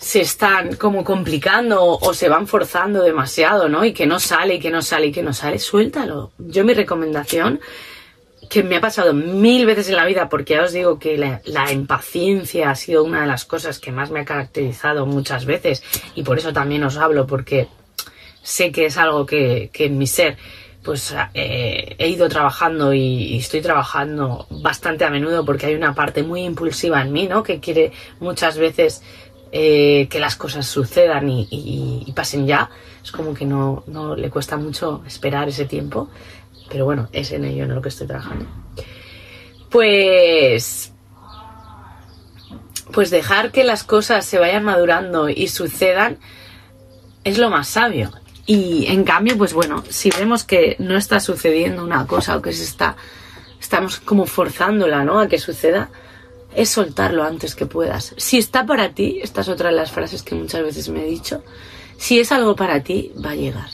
se 0.01 0.23
están 0.23 0.77
como 0.77 1.05
complicando 1.05 1.85
o 1.85 2.15
se 2.15 2.31
van 2.31 2.47
forzando 2.47 3.03
demasiado, 3.03 3.69
¿no? 3.69 3.85
Y 3.85 3.93
que 3.93 4.07
no 4.07 4.19
sale, 4.19 4.55
y 4.55 4.59
que 4.59 4.71
no 4.71 4.81
sale, 4.81 5.09
y 5.09 5.13
que 5.13 5.23
no 5.23 5.35
sale, 5.35 5.59
suéltalo. 5.59 6.33
Yo 6.39 6.65
mi 6.65 6.73
recomendación 6.73 7.61
que 8.49 8.63
me 8.63 8.77
ha 8.77 8.81
pasado 8.81 9.13
mil 9.13 9.67
veces 9.67 9.91
en 9.91 9.97
la 9.97 10.07
vida, 10.07 10.31
porque 10.31 10.55
ya 10.55 10.63
os 10.63 10.73
digo 10.73 10.99
que 10.99 11.19
la, 11.19 11.73
impaciencia 11.73 12.71
ha 12.71 12.75
sido 12.77 13.05
una 13.05 13.21
de 13.21 13.27
las 13.27 13.45
cosas 13.45 13.79
que 13.79 13.93
más 13.93 14.11
me 14.11 14.21
ha 14.21 14.25
caracterizado 14.25 15.05
muchas 15.05 15.45
veces 15.45 15.83
y 16.15 16.23
por 16.23 16.39
eso 16.39 16.53
también 16.53 16.83
os 16.83 16.97
hablo, 16.97 17.27
porque 17.27 17.69
sé 18.43 18.73
que 18.73 18.87
es 18.87 18.97
algo 18.97 19.27
que, 19.27 19.71
en 19.73 19.99
mi 19.99 20.07
ser 20.07 20.39
pues 20.83 21.15
eh, 21.35 21.95
he 21.99 22.09
ido 22.09 22.27
trabajando 22.31 22.95
y, 22.95 23.37
estoy 23.37 23.61
trabajando 23.61 24.47
bastante 24.49 25.05
a 25.05 25.11
menudo 25.11 25.45
porque 25.45 25.67
hay 25.67 25.75
una 25.75 25.95
parte 25.95 26.23
muy 26.23 26.43
impulsiva 26.43 27.03
en 27.03 27.13
mí, 27.13 27.29
¿no? 27.29 27.43
Que 27.43 27.61
quiere 27.61 27.93
muchas 28.19 28.57
veces 28.57 29.03
eh, 29.53 30.07
que 30.09 30.21
las 30.21 30.37
cosas 30.37 30.67
sucedan 30.67 31.29
y, 31.29 31.49
y, 31.51 32.13
pasen 32.13 32.47
ya. 32.47 32.71
Es 33.03 33.11
como 33.11 33.35
que 33.35 33.45
no, 33.45 33.83
no 33.87 34.15
le 34.15 34.31
cuesta 34.31 34.57
mucho 34.57 35.03
esperar 35.07 35.49
ese 35.49 35.65
tiempo. 35.65 36.09
Pero 36.69 36.85
bueno, 36.85 37.09
es 37.13 37.33
en 37.33 37.45
ello 37.45 37.65
en 37.65 37.75
lo 37.75 37.83
que 37.83 37.89
estoy 37.89 38.07
trabajando. 38.07 38.47
Pues. 39.71 40.93
Pues 42.93 43.11
dejar 43.11 43.53
que 43.53 43.63
las 43.63 43.85
cosas 43.85 44.25
se 44.25 44.39
vayan 44.39 44.65
madurando 44.65 45.29
y 45.29 45.47
sucedan 45.47 46.19
es 47.23 47.39
lo 47.39 47.51
más 47.51 47.69
sabio. 47.69 48.11
Y 48.47 48.87
en 48.89 49.05
cambio, 49.05 49.39
pues 49.39 49.53
bueno, 49.53 49.85
si 49.89 50.11
vemos 50.11 50.45
que 50.45 50.75
no 50.81 50.97
está 50.97 51.21
sucediendo 51.21 51.85
una 51.85 52.07
cosa 52.07 52.37
o 52.37 52.43
que 52.43 52.53
se 52.53 52.65
está. 52.65 52.97
estamos 53.61 54.01
como 54.01 54.27
forzándola, 54.27 55.05
¿no? 55.05 55.21
A 55.21 55.29
que 55.29 55.39
suceda, 55.39 55.91
es 56.55 56.69
soltarlo 56.69 57.25
antes 57.25 57.55
que 57.55 57.67
puedas. 57.67 58.15
Si 58.17 58.39
está 58.39 58.67
para 58.67 58.95
ti, 58.95 59.21
esta 59.23 59.41
es 59.43 59.49
otra 59.49 59.71
de 59.71 59.77
las 59.77 59.93
frases 59.93 60.23
que 60.23 60.35
muchas 60.35 60.63
veces 60.63 60.89
me 60.89 61.03
he 61.03 61.11
dicho, 61.11 61.43
si 61.97 62.19
es 62.19 62.33
algo 62.33 62.57
para 62.57 62.83
ti, 62.83 63.13
va 63.25 63.31
a 63.31 63.37
llegar 63.37 63.71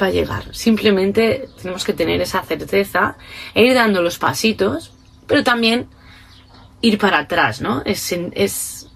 va 0.00 0.06
a 0.06 0.10
llegar. 0.10 0.54
Simplemente 0.54 1.48
tenemos 1.60 1.84
que 1.84 1.92
tener 1.92 2.20
esa 2.20 2.42
certeza 2.42 3.16
e 3.54 3.64
ir 3.64 3.74
dando 3.74 4.02
los 4.02 4.18
pasitos, 4.18 4.92
pero 5.26 5.42
también 5.42 5.88
ir 6.80 6.98
para 6.98 7.20
atrás, 7.20 7.60
¿no? 7.60 7.82
Es, 7.84 8.12
es 8.32 8.88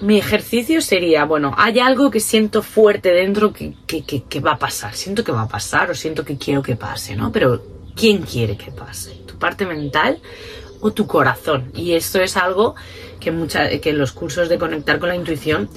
mi 0.00 0.18
ejercicio 0.18 0.80
sería, 0.80 1.24
bueno, 1.24 1.54
hay 1.56 1.78
algo 1.78 2.10
que 2.10 2.20
siento 2.20 2.62
fuerte 2.62 3.10
dentro 3.10 3.52
que, 3.52 3.74
que, 3.86 4.02
que, 4.04 4.40
va 4.40 4.52
a 4.52 4.58
pasar. 4.58 4.94
Siento 4.94 5.22
que 5.22 5.32
va 5.32 5.42
a 5.42 5.48
pasar 5.48 5.90
o 5.90 5.94
siento 5.94 6.24
que 6.24 6.36
quiero 6.36 6.62
que 6.62 6.76
pase, 6.76 7.14
¿no? 7.14 7.30
Pero 7.30 7.62
¿quién 7.94 8.22
quiere 8.22 8.56
que 8.56 8.72
pase? 8.72 9.12
¿Tu 9.26 9.38
parte 9.38 9.64
mental 9.64 10.18
o 10.82 10.92
tu 10.92 11.06
corazón? 11.06 11.72
Y 11.74 11.92
esto 11.92 12.20
es 12.20 12.36
algo 12.36 12.74
que, 13.18 13.30
mucha, 13.30 13.70
que 13.80 13.88
en 13.88 13.98
los 13.98 14.12
cursos 14.12 14.50
de 14.50 14.58
conectar 14.58 14.98
con 14.98 15.08
la 15.08 15.16
intuición, 15.16 15.70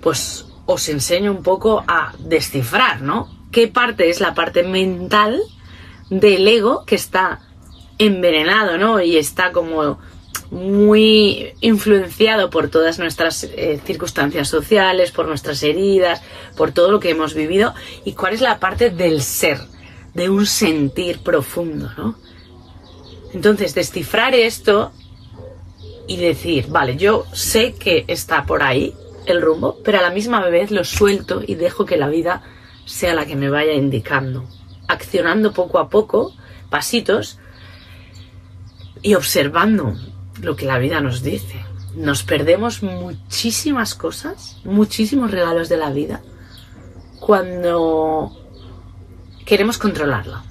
pues 0.00 0.46
os 0.66 0.88
enseño 0.88 1.30
un 1.30 1.44
poco 1.44 1.84
a 1.86 2.12
descifrar, 2.18 3.02
¿no? 3.02 3.40
qué 3.50 3.68
parte 3.68 4.10
es 4.10 4.20
la 4.20 4.34
parte 4.34 4.62
mental 4.62 5.40
del 6.08 6.46
ego 6.46 6.84
que 6.84 6.94
está 6.94 7.40
envenenado, 7.98 8.78
¿no? 8.78 9.00
Y 9.00 9.16
está 9.16 9.52
como 9.52 9.98
muy 10.50 11.52
influenciado 11.60 12.50
por 12.50 12.68
todas 12.68 12.98
nuestras 12.98 13.44
eh, 13.44 13.80
circunstancias 13.84 14.48
sociales, 14.48 15.12
por 15.12 15.28
nuestras 15.28 15.62
heridas, 15.62 16.22
por 16.56 16.72
todo 16.72 16.90
lo 16.90 16.98
que 16.98 17.10
hemos 17.10 17.34
vivido 17.34 17.74
y 18.04 18.14
cuál 18.14 18.34
es 18.34 18.40
la 18.40 18.58
parte 18.58 18.90
del 18.90 19.22
ser, 19.22 19.58
de 20.14 20.28
un 20.28 20.46
sentir 20.46 21.20
profundo, 21.20 21.90
¿no? 21.96 22.16
Entonces, 23.32 23.74
descifrar 23.74 24.34
esto 24.34 24.92
y 26.06 26.16
decir, 26.16 26.66
vale, 26.68 26.96
yo 26.96 27.24
sé 27.32 27.74
que 27.74 28.04
está 28.08 28.44
por 28.44 28.62
ahí 28.62 28.94
el 29.26 29.40
rumbo, 29.40 29.78
pero 29.84 29.98
a 29.98 30.02
la 30.02 30.10
misma 30.10 30.44
vez 30.48 30.70
lo 30.70 30.84
suelto 30.84 31.42
y 31.46 31.54
dejo 31.54 31.84
que 31.84 31.96
la 31.96 32.08
vida 32.08 32.42
sea 32.84 33.14
la 33.14 33.26
que 33.26 33.36
me 33.36 33.48
vaya 33.48 33.72
indicando, 33.72 34.44
accionando 34.88 35.52
poco 35.52 35.78
a 35.78 35.88
poco, 35.88 36.34
pasitos, 36.68 37.38
y 39.02 39.14
observando 39.14 39.94
lo 40.42 40.56
que 40.56 40.66
la 40.66 40.78
vida 40.78 41.00
nos 41.00 41.22
dice. 41.22 41.64
Nos 41.94 42.22
perdemos 42.22 42.82
muchísimas 42.82 43.94
cosas, 43.94 44.58
muchísimos 44.64 45.30
regalos 45.30 45.68
de 45.68 45.76
la 45.76 45.90
vida, 45.90 46.22
cuando 47.20 48.36
queremos 49.44 49.78
controlarla. 49.78 50.44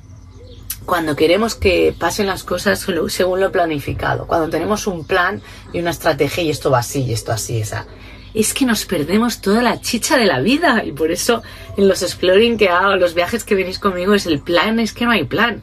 Cuando 0.90 1.16
queremos 1.16 1.54
que 1.54 1.94
pasen 1.96 2.26
las 2.26 2.44
cosas 2.44 2.84
según 3.10 3.40
lo 3.40 3.52
planificado. 3.52 4.26
Cuando 4.26 4.50
tenemos 4.50 4.88
un 4.88 5.06
plan 5.06 5.40
y 5.72 5.78
una 5.78 5.92
estrategia 5.92 6.42
y 6.42 6.50
esto 6.50 6.72
va 6.72 6.80
así 6.80 7.04
y 7.04 7.14
esto 7.14 7.32
así. 7.32 7.62
Esa. 7.62 7.86
Es 8.34 8.56
que 8.56 8.66
nos 8.66 8.86
perdemos 8.86 9.40
toda 9.40 9.62
la 9.62 9.82
chicha 9.82 10.18
de 10.18 10.26
la 10.26 10.40
vida. 10.40 10.84
Y 10.84 10.92
por 10.92 11.12
eso 11.12 11.44
en 11.78 11.88
los 11.88 12.02
exploring 12.02 12.58
que 12.58 12.70
hago, 12.70 12.96
los 12.96 13.14
viajes 13.14 13.44
que 13.44 13.54
venís 13.54 13.78
conmigo, 13.78 14.16
es 14.16 14.26
el 14.26 14.40
plan, 14.40 14.80
es 14.80 14.94
que 14.94 15.06
no 15.06 15.12
hay 15.12 15.26
plan. 15.26 15.62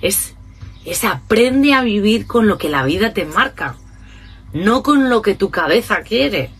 Es 0.00 0.34
es 0.84 1.02
aprende 1.02 1.74
a 1.74 1.82
vivir 1.82 2.28
con 2.28 2.46
lo 2.46 2.56
que 2.56 2.68
la 2.68 2.84
vida 2.84 3.12
te 3.12 3.24
marca, 3.24 3.74
no 4.52 4.84
con 4.84 5.10
lo 5.10 5.22
que 5.22 5.34
tu 5.34 5.50
cabeza 5.50 6.02
quiere. 6.02 6.50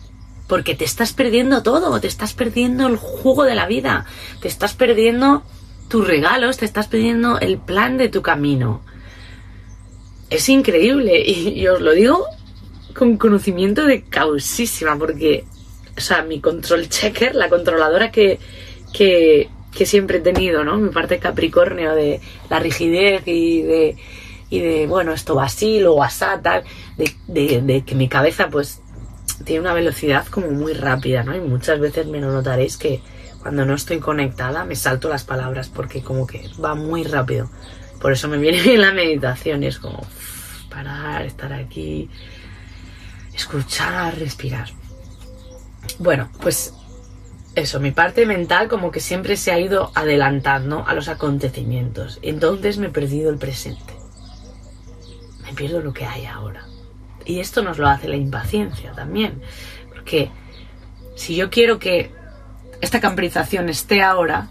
Porque 0.45 0.75
te 0.75 0.83
estás 0.83 1.13
perdiendo 1.13 1.63
todo, 1.63 2.01
te 2.01 2.07
estás 2.07 2.33
perdiendo 2.33 2.85
el 2.87 2.97
jugo 2.97 3.45
de 3.45 3.55
la 3.55 3.65
vida, 3.65 4.05
te 4.41 4.49
estás 4.49 4.73
perdiendo 4.73 5.43
tus 5.89 6.07
regalos, 6.07 6.57
te 6.57 6.65
estás 6.65 6.87
perdiendo 6.87 7.39
el 7.39 7.57
plan 7.57 7.97
de 7.97 8.07
tu 8.09 8.21
camino. 8.21 8.81
Es 10.29 10.47
increíble 10.47 11.21
y, 11.25 11.67
os 11.67 11.81
lo 11.81 11.91
digo 11.91 12.25
con 12.95 13.17
conocimiento 13.17 13.85
de 13.85 14.03
causísima, 14.03 14.97
porque, 14.97 15.45
o 15.97 16.01
sea, 16.01 16.21
mi 16.21 16.39
control 16.39 16.87
checker, 16.87 17.33
la 17.33 17.49
controladora 17.49 18.11
que, 18.11 18.39
que, 18.93 19.49
que 19.75 19.85
siempre 19.85 20.19
he 20.19 20.21
tenido, 20.21 20.63
¿no? 20.63 20.77
Mi 20.77 20.89
parte 20.89 21.17
capricornio 21.17 21.95
de 21.95 22.19
la 22.49 22.59
rigidez 22.59 23.23
y 23.25 23.63
de, 23.63 23.95
y 24.49 24.59
de, 24.59 24.87
bueno, 24.87 25.13
esto 25.13 25.35
va 25.35 25.45
así, 25.45 25.79
luego 25.79 26.03
asá, 26.03 26.39
tal, 26.41 26.63
de, 26.97 27.61
de, 27.61 27.83
que 27.83 27.95
mi 27.95 28.07
cabeza 28.07 28.49
pues 28.49 28.81
tiene 29.45 29.61
una 29.61 29.73
velocidad 29.73 30.27
como 30.27 30.51
muy 30.51 30.73
rápida, 30.73 31.23
¿no? 31.23 31.35
Y 31.35 31.39
muchas 31.39 31.79
veces 31.79 32.05
me 32.05 32.19
lo 32.19 32.31
notaréis 32.31 32.77
que 32.77 33.01
cuando 33.41 33.65
no 33.65 33.75
estoy 33.75 33.99
conectada 33.99 34.65
me 34.65 34.75
salto 34.75 35.09
las 35.09 35.23
palabras 35.23 35.69
porque 35.69 36.01
como 36.01 36.27
que 36.27 36.49
va 36.63 36.75
muy 36.75 37.03
rápido. 37.03 37.49
Por 37.99 38.11
eso 38.11 38.27
me 38.27 38.37
viene 38.37 38.61
bien 38.63 38.81
la 38.81 38.93
meditación 38.93 39.63
es 39.63 39.79
como 39.79 40.05
parar, 40.69 41.25
estar 41.25 41.51
aquí, 41.53 42.09
escuchar, 43.33 44.17
respirar. 44.17 44.69
Bueno, 45.97 46.29
pues 46.41 46.73
eso, 47.55 47.79
mi 47.79 47.91
parte 47.91 48.25
mental 48.25 48.67
como 48.67 48.91
que 48.91 48.99
siempre 48.99 49.35
se 49.35 49.51
ha 49.51 49.59
ido 49.59 49.91
adelantando 49.95 50.85
a 50.87 50.93
los 50.93 51.07
acontecimientos. 51.07 52.19
Entonces 52.21 52.77
me 52.77 52.87
he 52.87 52.91
perdido 52.91 53.29
el 53.29 53.37
presente. 53.37 53.93
Me 55.43 55.53
pierdo 55.53 55.81
lo 55.81 55.93
que 55.93 56.05
hay 56.05 56.25
ahora. 56.25 56.65
Y 57.25 57.39
esto 57.39 57.61
nos 57.61 57.77
lo 57.77 57.87
hace 57.87 58.07
la 58.07 58.15
impaciencia 58.15 58.91
también. 58.91 59.41
Porque 59.89 60.29
si 61.15 61.35
yo 61.35 61.49
quiero 61.49 61.79
que 61.79 62.11
esta 62.81 62.99
camperización 62.99 63.69
esté 63.69 64.01
ahora, 64.01 64.47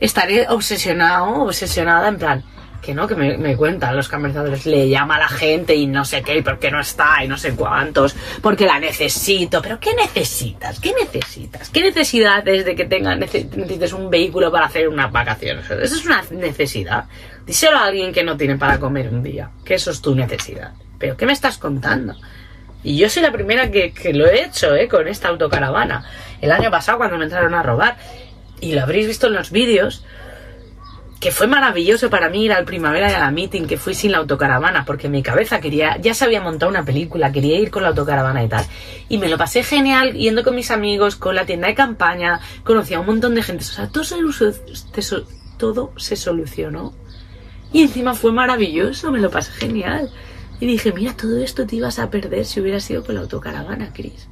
estaré 0.00 0.46
obsesionado, 0.48 1.42
obsesionada 1.44 2.08
en 2.08 2.18
plan, 2.18 2.44
que 2.80 2.94
no, 2.94 3.08
que 3.08 3.16
me, 3.16 3.56
cuentan 3.56 3.96
los 3.96 4.08
camperizadores, 4.08 4.64
le 4.64 4.88
llama 4.88 5.16
a 5.16 5.20
la 5.20 5.28
gente 5.28 5.74
y 5.74 5.86
no 5.86 6.04
sé 6.04 6.22
qué, 6.22 6.38
y 6.38 6.42
por 6.42 6.58
qué 6.58 6.70
no 6.70 6.80
está, 6.80 7.24
y 7.24 7.28
no 7.28 7.36
sé 7.36 7.54
cuántos, 7.54 8.14
porque 8.40 8.66
la 8.66 8.78
necesito. 8.78 9.60
Pero 9.60 9.80
¿qué 9.80 9.94
necesitas? 9.94 10.78
¿Qué 10.78 10.94
necesitas? 10.98 11.70
¿Qué 11.70 11.82
necesidad 11.82 12.46
es 12.46 12.64
de 12.64 12.76
que 12.76 12.84
tenga, 12.84 13.14
necesites 13.16 13.92
un 13.92 14.08
vehículo 14.10 14.52
para 14.52 14.66
hacer 14.66 14.88
unas 14.88 15.10
vacaciones? 15.10 15.68
Eso 15.68 15.96
es 15.96 16.04
una 16.04 16.22
necesidad. 16.30 17.06
Díselo 17.44 17.78
a 17.78 17.84
alguien 17.84 18.12
que 18.12 18.22
no 18.22 18.36
tiene 18.36 18.56
para 18.56 18.78
comer 18.78 19.08
un 19.08 19.22
día, 19.22 19.50
que 19.64 19.74
eso 19.74 19.90
es 19.90 20.00
tu 20.00 20.14
necesidad. 20.14 20.72
Pero 20.98 21.16
¿qué 21.16 21.26
me 21.26 21.32
estás 21.32 21.58
contando? 21.58 22.14
Y 22.84 22.96
yo 22.96 23.10
soy 23.10 23.22
la 23.22 23.32
primera 23.32 23.70
que, 23.70 23.92
que 23.92 24.12
lo 24.12 24.26
he 24.26 24.44
hecho, 24.44 24.74
¿eh? 24.74 24.86
Con 24.86 25.08
esta 25.08 25.28
autocaravana. 25.28 26.04
El 26.40 26.52
año 26.52 26.70
pasado 26.70 26.98
cuando 26.98 27.18
me 27.18 27.24
entraron 27.24 27.54
a 27.54 27.62
robar, 27.62 27.96
y 28.60 28.72
lo 28.72 28.82
habréis 28.82 29.06
visto 29.06 29.28
en 29.28 29.34
los 29.34 29.50
vídeos, 29.50 30.04
que 31.20 31.32
fue 31.32 31.48
maravilloso 31.48 32.10
para 32.10 32.28
mí 32.28 32.44
ir 32.44 32.52
al 32.52 32.64
primavera 32.64 33.10
y 33.10 33.14
a 33.14 33.18
la 33.18 33.30
meeting, 33.32 33.66
que 33.66 33.76
fui 33.76 33.94
sin 33.94 34.12
la 34.12 34.18
autocaravana, 34.18 34.84
porque 34.84 35.08
mi 35.08 35.22
cabeza 35.22 35.60
quería, 35.60 35.96
ya 35.96 36.14
se 36.14 36.24
había 36.24 36.40
montado 36.40 36.70
una 36.70 36.84
película, 36.84 37.32
quería 37.32 37.58
ir 37.58 37.70
con 37.70 37.82
la 37.82 37.88
autocaravana 37.88 38.44
y 38.44 38.48
tal. 38.48 38.64
Y 39.08 39.18
me 39.18 39.28
lo 39.28 39.36
pasé 39.36 39.64
genial 39.64 40.12
yendo 40.12 40.44
con 40.44 40.54
mis 40.54 40.70
amigos, 40.70 41.16
con 41.16 41.34
la 41.34 41.44
tienda 41.44 41.66
de 41.66 41.74
campaña, 41.74 42.40
conocí 42.62 42.94
a 42.94 43.00
un 43.00 43.06
montón 43.06 43.34
de 43.34 43.42
gente. 43.42 43.64
O 43.64 43.66
sea, 43.66 43.88
todo 43.88 44.04
se, 44.04 44.14
todo 45.56 45.92
se 45.96 46.14
solucionó. 46.14 46.94
Y 47.72 47.82
encima 47.82 48.14
fue 48.14 48.30
maravilloso, 48.30 49.10
me 49.10 49.18
lo 49.18 49.30
pasé 49.30 49.50
genial. 49.52 50.10
Y 50.60 50.66
dije, 50.66 50.92
mira, 50.92 51.14
todo 51.16 51.38
esto 51.38 51.66
te 51.66 51.76
ibas 51.76 51.98
a 51.98 52.10
perder 52.10 52.44
si 52.44 52.60
hubieras 52.60 52.84
sido 52.84 53.04
con 53.04 53.16
la 53.16 53.22
autocaravana, 53.22 53.92
Chris. 53.92 54.28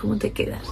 ¿Cómo 0.00 0.16
te 0.16 0.32
quedas? 0.32 0.66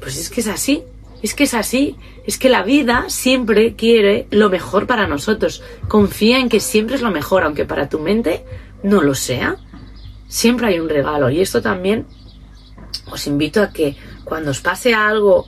Pues 0.00 0.16
es 0.18 0.30
que 0.30 0.40
es 0.40 0.48
así. 0.48 0.82
Es 1.22 1.34
que 1.34 1.44
es 1.44 1.54
así, 1.54 1.96
es 2.26 2.36
que 2.36 2.50
la 2.50 2.62
vida 2.62 3.06
siempre 3.08 3.76
quiere 3.76 4.26
lo 4.30 4.50
mejor 4.50 4.86
para 4.86 5.06
nosotros. 5.06 5.62
Confía 5.88 6.38
en 6.38 6.50
que 6.50 6.60
siempre 6.60 6.96
es 6.96 7.00
lo 7.00 7.10
mejor, 7.10 7.44
aunque 7.44 7.64
para 7.64 7.88
tu 7.88 7.98
mente 7.98 8.44
no 8.82 9.00
lo 9.00 9.14
sea. 9.14 9.56
Siempre 10.28 10.66
hay 10.66 10.80
un 10.80 10.90
regalo. 10.90 11.30
Y 11.30 11.40
esto 11.40 11.62
también 11.62 12.04
os 13.10 13.26
invito 13.26 13.62
a 13.62 13.72
que 13.72 13.96
cuando 14.24 14.50
os 14.50 14.60
pase 14.60 14.92
algo 14.92 15.46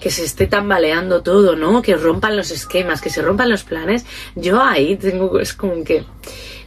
que 0.00 0.10
se 0.10 0.24
esté 0.24 0.48
tambaleando 0.48 1.22
todo, 1.22 1.54
¿no? 1.54 1.82
Que 1.82 1.96
rompan 1.96 2.36
los 2.36 2.50
esquemas, 2.50 3.00
que 3.00 3.10
se 3.10 3.22
rompan 3.22 3.48
los 3.48 3.62
planes, 3.62 4.04
yo 4.34 4.60
ahí 4.60 4.96
tengo, 4.96 5.38
es 5.38 5.52
como 5.52 5.84
que 5.84 6.04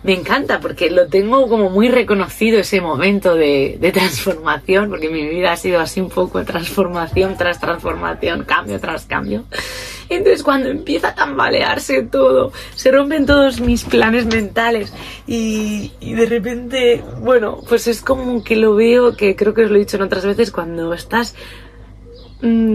me 0.04 0.14
encanta 0.14 0.60
porque 0.60 0.90
lo 0.90 1.08
tengo 1.08 1.48
como 1.50 1.70
muy 1.70 1.90
reconocido 1.90 2.60
ese 2.60 2.82
momento 2.82 3.36
de, 3.36 3.78
transformación, 3.94 4.90
porque 4.90 5.10
mi 5.10 5.28
vida 5.28 5.52
ha 5.52 5.58
sido 5.58 5.80
así 5.80 6.00
un 6.00 6.10
poco 6.10 6.44
transformación 6.44 7.36
tras 7.38 7.60
transformación, 7.60 8.44
cambio 8.46 8.80
tras 8.80 9.06
cambio. 9.06 9.44
Entonces 10.08 10.42
cuando 10.42 10.70
empieza 10.70 11.10
a 11.10 11.16
tambalearse 11.16 12.04
todo, 12.04 12.52
se 12.76 12.92
rompen 12.92 13.26
todos 13.26 13.60
mis 13.62 13.84
planes 13.84 14.26
mentales 14.26 14.94
y, 15.28 15.92
y 16.00 16.14
de 16.14 16.26
repente, 16.26 17.04
bueno, 17.20 17.60
pues 17.68 17.88
es 17.88 18.02
como 18.02 18.44
que 18.44 18.56
lo 18.56 18.76
veo, 18.76 19.16
que 19.16 19.36
creo 19.36 19.54
que 19.54 19.66
os 19.66 19.70
lo 19.70 19.76
he 19.76 19.80
dicho 19.80 19.98
en 19.98 20.04
otras 20.04 20.26
veces, 20.26 20.52
cuando 20.52 20.94
estás 20.94 21.36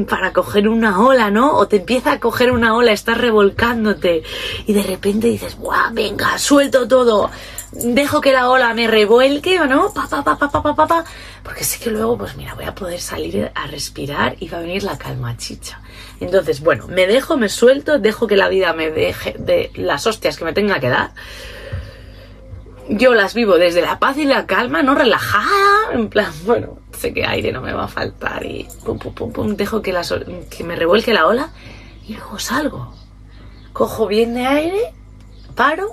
para 0.09 0.33
coger 0.33 0.69
una 0.69 1.01
ola, 1.01 1.31
¿no? 1.31 1.57
O 1.57 1.67
te 1.67 1.77
empieza 1.77 2.13
a 2.13 2.21
coger 2.21 2.53
una 2.53 2.75
ola, 2.77 2.93
estás 2.93 3.19
revolcándote 3.19 4.23
y 4.67 4.73
de 4.73 4.83
repente 4.83 5.29
dices, 5.29 5.57
¡guau! 5.57 5.93
Venga, 5.93 6.39
suelto 6.39 6.87
todo. 6.87 7.31
Dejo 7.73 8.21
que 8.21 8.33
la 8.33 8.51
ola 8.51 8.73
me 8.75 8.87
revuelque 8.87 9.59
o 9.61 9.67
no, 9.67 9.93
pa, 9.93 10.07
pa, 10.07 10.23
pa, 10.23 10.37
pa, 10.37 10.63
pa, 10.63 10.87
pa, 10.87 11.05
porque 11.43 11.65
sé 11.65 11.81
que 11.81 11.91
luego, 11.91 12.17
pues 12.17 12.37
mira, 12.37 12.55
voy 12.55 12.67
a 12.67 12.75
poder 12.75 13.01
salir 13.01 13.51
a 13.53 13.67
respirar 13.67 14.37
y 14.39 14.49
va 14.49 14.59
a 14.59 14.61
venir 14.61 14.85
la 14.85 14.97
calma 14.97 15.37
chicha. 15.37 15.81
Entonces, 16.21 16.61
bueno, 16.61 16.87
me 16.87 17.07
dejo, 17.07 17.37
me 17.37 17.49
suelto, 17.49 17.99
dejo 17.99 18.29
que 18.29 18.37
la 18.37 18.49
vida 18.49 18.75
me 18.75 18.91
deje 18.91 19.35
de 19.39 19.73
las 19.75 20.07
hostias 20.07 20.37
que 20.37 20.45
me 20.45 20.53
tenga 20.53 20.79
que 20.79 20.89
dar 20.89 21.13
yo 22.89 23.15
las 23.15 23.35
vivo 23.35 23.57
desde 23.57 23.83
la 23.83 23.99
paz 23.99 24.19
y 24.19 24.25
la 24.25 24.47
calma, 24.47 24.83
no 24.83 24.95
relajada, 24.95 25.93
en 25.93 26.09
plan, 26.09 26.33
bueno, 26.45 26.79
sé 26.97 27.13
que 27.13 27.25
aire 27.25 27.53
no 27.53 27.61
me 27.61 27.73
va 27.73 27.85
a 27.85 27.89
faltar 27.89 28.45
y 28.45 28.67
pum, 28.85 28.99
pum, 28.99 29.15
pum, 29.15 29.33
pum, 29.33 29.57
dejo 29.57 29.83
que, 29.83 29.95
que 30.51 30.65
me 30.65 30.77
revuelque 30.77 31.15
la 31.15 31.27
ola 31.27 31.51
y 32.07 32.15
luego 32.15 32.39
salgo. 32.39 32.95
Cojo 33.73 34.07
bien 34.07 34.35
de 34.35 34.47
aire, 34.47 34.95
paro 35.55 35.91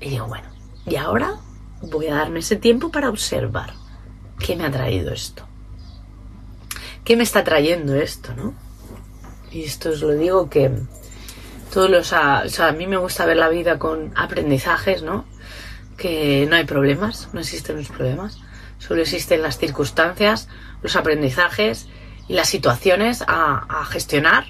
y 0.00 0.10
digo, 0.10 0.26
bueno, 0.26 0.48
y 0.86 0.96
ahora 0.96 1.36
voy 1.82 2.06
a 2.06 2.14
darme 2.14 2.40
ese 2.40 2.56
tiempo 2.56 2.90
para 2.90 3.08
observar 3.08 3.72
qué 4.38 4.56
me 4.56 4.64
ha 4.64 4.70
traído 4.70 5.12
esto. 5.12 5.44
¿Qué 7.04 7.16
me 7.16 7.22
está 7.22 7.42
trayendo 7.42 7.96
esto, 7.96 8.34
no? 8.34 8.54
Y 9.50 9.64
esto 9.64 9.90
os 9.90 10.02
lo 10.02 10.10
digo 10.10 10.50
que 10.50 10.70
todos 11.72 11.90
los... 11.90 12.12
A, 12.12 12.42
o 12.44 12.48
sea, 12.48 12.68
a 12.68 12.72
mí 12.72 12.86
me 12.86 12.98
gusta 12.98 13.24
ver 13.24 13.38
la 13.38 13.48
vida 13.48 13.78
con 13.78 14.12
aprendizajes, 14.14 15.02
¿no? 15.02 15.24
Que 15.98 16.46
no 16.48 16.56
hay 16.56 16.64
problemas, 16.64 17.28
no 17.34 17.40
existen 17.40 17.76
los 17.76 17.88
problemas 17.88 18.38
Solo 18.78 19.02
existen 19.02 19.42
las 19.42 19.58
circunstancias, 19.58 20.48
los 20.82 20.96
aprendizajes 20.96 21.88
y 22.28 22.34
las 22.34 22.48
situaciones 22.48 23.24
a, 23.26 23.84
gestionar 23.90 24.46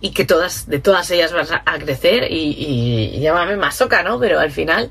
y 0.00 0.10
que 0.12 0.24
todas, 0.24 0.68
de 0.68 0.78
todas 0.78 1.10
ellas 1.10 1.32
vas 1.32 1.50
a, 1.50 1.78
crecer 1.78 2.30
y, 2.30 2.54
y, 2.56 3.20
llámame 3.20 3.56
masoca, 3.56 4.02
¿no? 4.02 4.20
Pero 4.20 4.38
al 4.38 4.52
final, 4.52 4.90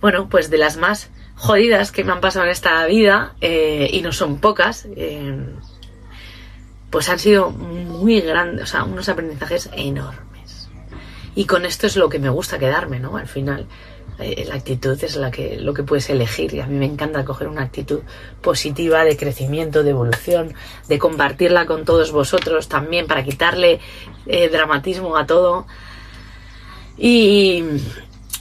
bueno, 0.00 0.28
pues 0.28 0.50
de 0.50 0.58
las 0.58 0.76
más 0.76 1.10
jodidas 1.36 1.92
que 1.92 2.02
me 2.02 2.12
han 2.12 2.20
pasado 2.20 2.46
en 2.46 2.50
esta 2.50 2.84
vida, 2.86 3.34
eh, 3.40 3.88
y 3.92 4.02
no 4.02 4.10
son 4.10 4.40
pocas, 4.40 4.88
eh, 4.96 5.46
pues 6.90 7.08
han 7.08 7.18
sido 7.18 7.50
muy 7.50 8.20
grandes, 8.20 8.64
o 8.64 8.66
sea, 8.66 8.84
unos 8.84 9.08
aprendizajes 9.08 9.70
enormes. 9.74 10.68
Y 11.36 11.44
con 11.44 11.64
esto 11.64 11.86
es 11.86 11.96
lo 11.96 12.08
que 12.08 12.18
me 12.18 12.30
gusta 12.30 12.58
quedarme, 12.58 12.98
¿no? 12.98 13.16
Al 13.16 13.28
final, 13.28 13.68
la 14.18 14.54
actitud 14.54 14.98
es 15.02 15.14
la 15.16 15.30
que, 15.30 15.56
lo 15.56 15.72
que 15.72 15.84
puedes 15.84 16.10
elegir 16.10 16.52
y 16.52 16.60
a 16.60 16.66
mí 16.66 16.76
me 16.76 16.86
encanta 16.86 17.24
coger 17.24 17.46
una 17.46 17.62
actitud 17.62 18.00
positiva 18.42 19.04
de 19.04 19.16
crecimiento, 19.16 19.84
de 19.84 19.90
evolución, 19.90 20.54
de 20.88 20.98
compartirla 20.98 21.66
con 21.66 21.84
todos 21.84 22.10
vosotros 22.10 22.68
también 22.68 23.06
para 23.06 23.22
quitarle 23.22 23.80
eh, 24.26 24.48
dramatismo 24.48 25.16
a 25.16 25.26
todo. 25.26 25.66
Y, 26.96 27.62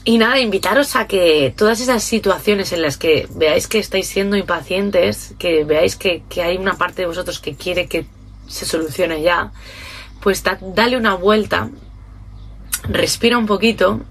y 0.04 0.18
nada, 0.18 0.40
invitaros 0.40 0.96
a 0.96 1.06
que 1.06 1.54
todas 1.56 1.80
esas 1.80 2.04
situaciones 2.04 2.72
en 2.74 2.82
las 2.82 2.98
que 2.98 3.28
veáis 3.36 3.68
que 3.68 3.78
estáis 3.78 4.08
siendo 4.08 4.36
impacientes, 4.36 5.36
que 5.38 5.64
veáis 5.64 5.96
que, 5.96 6.24
que 6.28 6.42
hay 6.42 6.58
una 6.58 6.76
parte 6.76 7.04
de 7.04 7.08
vosotros 7.08 7.40
que 7.40 7.54
quiere 7.54 7.88
que 7.88 8.08
se 8.48 8.66
solucione 8.66 9.22
ya, 9.22 9.52
pues 10.22 10.44
dale 10.74 10.98
una 10.98 11.14
vuelta, 11.14 11.70
respira 12.90 13.38
un 13.38 13.46
poquito 13.46 14.02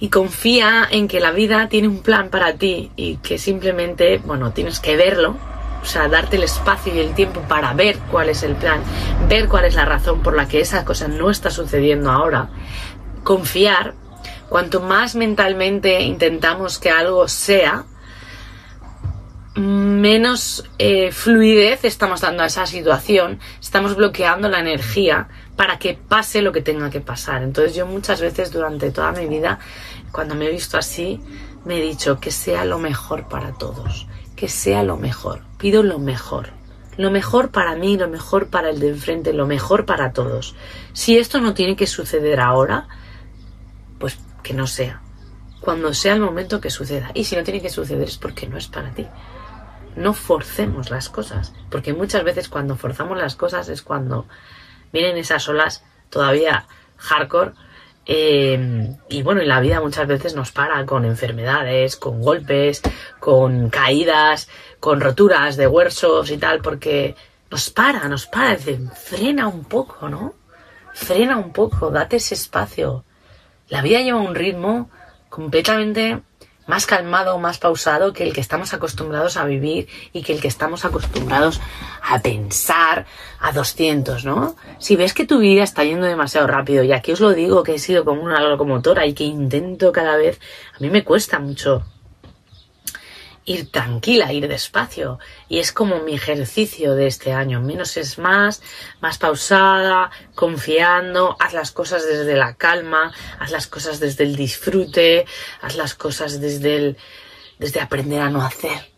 y 0.00 0.08
confía 0.08 0.86
en 0.90 1.08
que 1.08 1.20
la 1.20 1.30
vida 1.30 1.68
tiene 1.68 1.88
un 1.88 2.02
plan 2.02 2.28
para 2.28 2.54
ti 2.54 2.90
y 2.96 3.16
que 3.18 3.38
simplemente, 3.38 4.18
bueno, 4.24 4.52
tienes 4.52 4.80
que 4.80 4.96
verlo, 4.96 5.36
o 5.82 5.86
sea, 5.86 6.08
darte 6.08 6.36
el 6.36 6.42
espacio 6.42 6.94
y 6.94 6.98
el 6.98 7.14
tiempo 7.14 7.40
para 7.42 7.72
ver 7.74 7.98
cuál 8.10 8.30
es 8.30 8.42
el 8.42 8.54
plan, 8.54 8.80
ver 9.28 9.48
cuál 9.48 9.66
es 9.66 9.74
la 9.74 9.84
razón 9.84 10.22
por 10.22 10.34
la 10.34 10.48
que 10.48 10.60
esa 10.60 10.84
cosa 10.84 11.08
no 11.08 11.30
está 11.30 11.50
sucediendo 11.50 12.10
ahora, 12.10 12.48
confiar. 13.22 13.94
Cuanto 14.48 14.80
más 14.80 15.14
mentalmente 15.14 16.02
intentamos 16.02 16.78
que 16.78 16.90
algo 16.90 17.28
sea, 17.28 17.84
menos 19.56 20.68
eh, 20.78 21.12
fluidez 21.12 21.84
estamos 21.84 22.20
dando 22.20 22.42
a 22.42 22.46
esa 22.46 22.66
situación, 22.66 23.38
estamos 23.60 23.94
bloqueando 23.94 24.48
la 24.48 24.58
energía 24.58 25.28
para 25.56 25.78
que 25.78 25.94
pase 25.94 26.42
lo 26.42 26.52
que 26.52 26.60
tenga 26.60 26.90
que 26.90 27.00
pasar. 27.00 27.42
Entonces 27.42 27.74
yo 27.74 27.86
muchas 27.86 28.20
veces 28.20 28.50
durante 28.50 28.90
toda 28.90 29.12
mi 29.12 29.26
vida, 29.26 29.60
cuando 30.10 30.34
me 30.34 30.46
he 30.46 30.50
visto 30.50 30.76
así, 30.76 31.20
me 31.64 31.78
he 31.78 31.82
dicho 31.82 32.18
que 32.18 32.32
sea 32.32 32.64
lo 32.64 32.78
mejor 32.78 33.28
para 33.28 33.52
todos, 33.52 34.08
que 34.34 34.48
sea 34.48 34.82
lo 34.82 34.96
mejor, 34.96 35.42
pido 35.58 35.82
lo 35.82 35.98
mejor. 35.98 36.50
Lo 36.96 37.10
mejor 37.10 37.50
para 37.50 37.74
mí, 37.74 37.96
lo 37.96 38.06
mejor 38.06 38.50
para 38.50 38.70
el 38.70 38.78
de 38.78 38.90
enfrente, 38.90 39.32
lo 39.32 39.48
mejor 39.48 39.84
para 39.84 40.12
todos. 40.12 40.54
Si 40.92 41.18
esto 41.18 41.40
no 41.40 41.52
tiene 41.52 41.74
que 41.74 41.88
suceder 41.88 42.38
ahora, 42.38 42.86
pues 43.98 44.16
que 44.44 44.54
no 44.54 44.68
sea. 44.68 45.00
Cuando 45.60 45.92
sea 45.92 46.14
el 46.14 46.20
momento 46.20 46.60
que 46.60 46.70
suceda. 46.70 47.10
Y 47.12 47.24
si 47.24 47.34
no 47.34 47.42
tiene 47.42 47.60
que 47.60 47.68
suceder 47.68 48.06
es 48.06 48.16
porque 48.16 48.46
no 48.46 48.56
es 48.56 48.68
para 48.68 48.90
ti 48.90 49.08
no 49.96 50.14
forcemos 50.14 50.90
las 50.90 51.08
cosas, 51.08 51.52
porque 51.70 51.92
muchas 51.92 52.24
veces 52.24 52.48
cuando 52.48 52.76
forzamos 52.76 53.18
las 53.18 53.36
cosas 53.36 53.68
es 53.68 53.82
cuando 53.82 54.26
vienen 54.92 55.16
esas 55.16 55.48
olas 55.48 55.84
todavía 56.10 56.66
hardcore 56.96 57.52
eh, 58.06 58.96
y 59.08 59.22
bueno, 59.22 59.40
en 59.40 59.48
la 59.48 59.60
vida 59.60 59.80
muchas 59.80 60.06
veces 60.06 60.34
nos 60.34 60.52
para 60.52 60.84
con 60.84 61.04
enfermedades, 61.04 61.96
con 61.96 62.20
golpes, 62.20 62.82
con 63.18 63.70
caídas, 63.70 64.48
con 64.78 65.00
roturas 65.00 65.56
de 65.56 65.66
huesos 65.66 66.30
y 66.30 66.36
tal, 66.36 66.60
porque 66.60 67.14
nos 67.50 67.70
para, 67.70 68.08
nos 68.08 68.26
para, 68.26 68.56
frena 68.56 69.48
un 69.48 69.64
poco, 69.64 70.08
¿no? 70.08 70.34
Frena 70.92 71.38
un 71.38 71.52
poco, 71.52 71.90
date 71.90 72.16
ese 72.16 72.34
espacio. 72.34 73.04
La 73.68 73.80
vida 73.80 74.00
lleva 74.00 74.20
un 74.20 74.34
ritmo 74.34 74.90
completamente 75.30 76.20
más 76.66 76.86
calmado, 76.86 77.38
más 77.38 77.58
pausado 77.58 78.12
que 78.12 78.24
el 78.24 78.32
que 78.32 78.40
estamos 78.40 78.74
acostumbrados 78.74 79.36
a 79.36 79.44
vivir 79.44 79.88
y 80.12 80.22
que 80.22 80.32
el 80.32 80.40
que 80.40 80.48
estamos 80.48 80.84
acostumbrados 80.84 81.60
a 82.02 82.20
pensar 82.20 83.06
a 83.40 83.52
200, 83.52 84.24
¿no? 84.24 84.56
Si 84.78 84.96
ves 84.96 85.14
que 85.14 85.26
tu 85.26 85.38
vida 85.38 85.62
está 85.62 85.84
yendo 85.84 86.06
demasiado 86.06 86.46
rápido, 86.46 86.82
y 86.84 86.92
aquí 86.92 87.12
os 87.12 87.20
lo 87.20 87.30
digo 87.32 87.62
que 87.62 87.74
he 87.74 87.78
sido 87.78 88.04
como 88.04 88.22
una 88.22 88.40
locomotora 88.40 89.06
y 89.06 89.14
que 89.14 89.24
intento 89.24 89.92
cada 89.92 90.16
vez, 90.16 90.40
a 90.74 90.80
mí 90.80 90.90
me 90.90 91.04
cuesta 91.04 91.38
mucho 91.38 91.84
ir 93.44 93.70
tranquila, 93.70 94.32
ir 94.32 94.48
despacio. 94.48 95.18
Y 95.48 95.58
es 95.58 95.72
como 95.72 96.00
mi 96.00 96.14
ejercicio 96.14 96.94
de 96.94 97.06
este 97.06 97.32
año. 97.32 97.60
Menos 97.60 97.96
es 97.96 98.18
más, 98.18 98.62
más 99.00 99.18
pausada, 99.18 100.10
confiando, 100.34 101.36
haz 101.38 101.52
las 101.52 101.70
cosas 101.70 102.06
desde 102.06 102.36
la 102.36 102.54
calma, 102.54 103.12
haz 103.38 103.50
las 103.50 103.66
cosas 103.66 104.00
desde 104.00 104.24
el 104.24 104.36
disfrute, 104.36 105.26
haz 105.60 105.76
las 105.76 105.94
cosas 105.94 106.40
desde 106.40 106.76
el, 106.76 106.96
desde 107.58 107.80
aprender 107.80 108.20
a 108.20 108.30
no 108.30 108.42
hacer. 108.42 108.92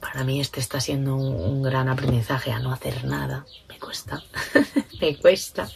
Para 0.00 0.24
mí 0.24 0.40
este 0.40 0.60
está 0.60 0.80
siendo 0.80 1.16
un, 1.16 1.62
gran 1.62 1.88
aprendizaje 1.88 2.52
a 2.52 2.58
no 2.58 2.72
hacer 2.72 3.04
nada. 3.04 3.46
Me 3.68 3.78
cuesta, 3.78 4.22
me 5.00 5.16
cuesta. 5.16 5.68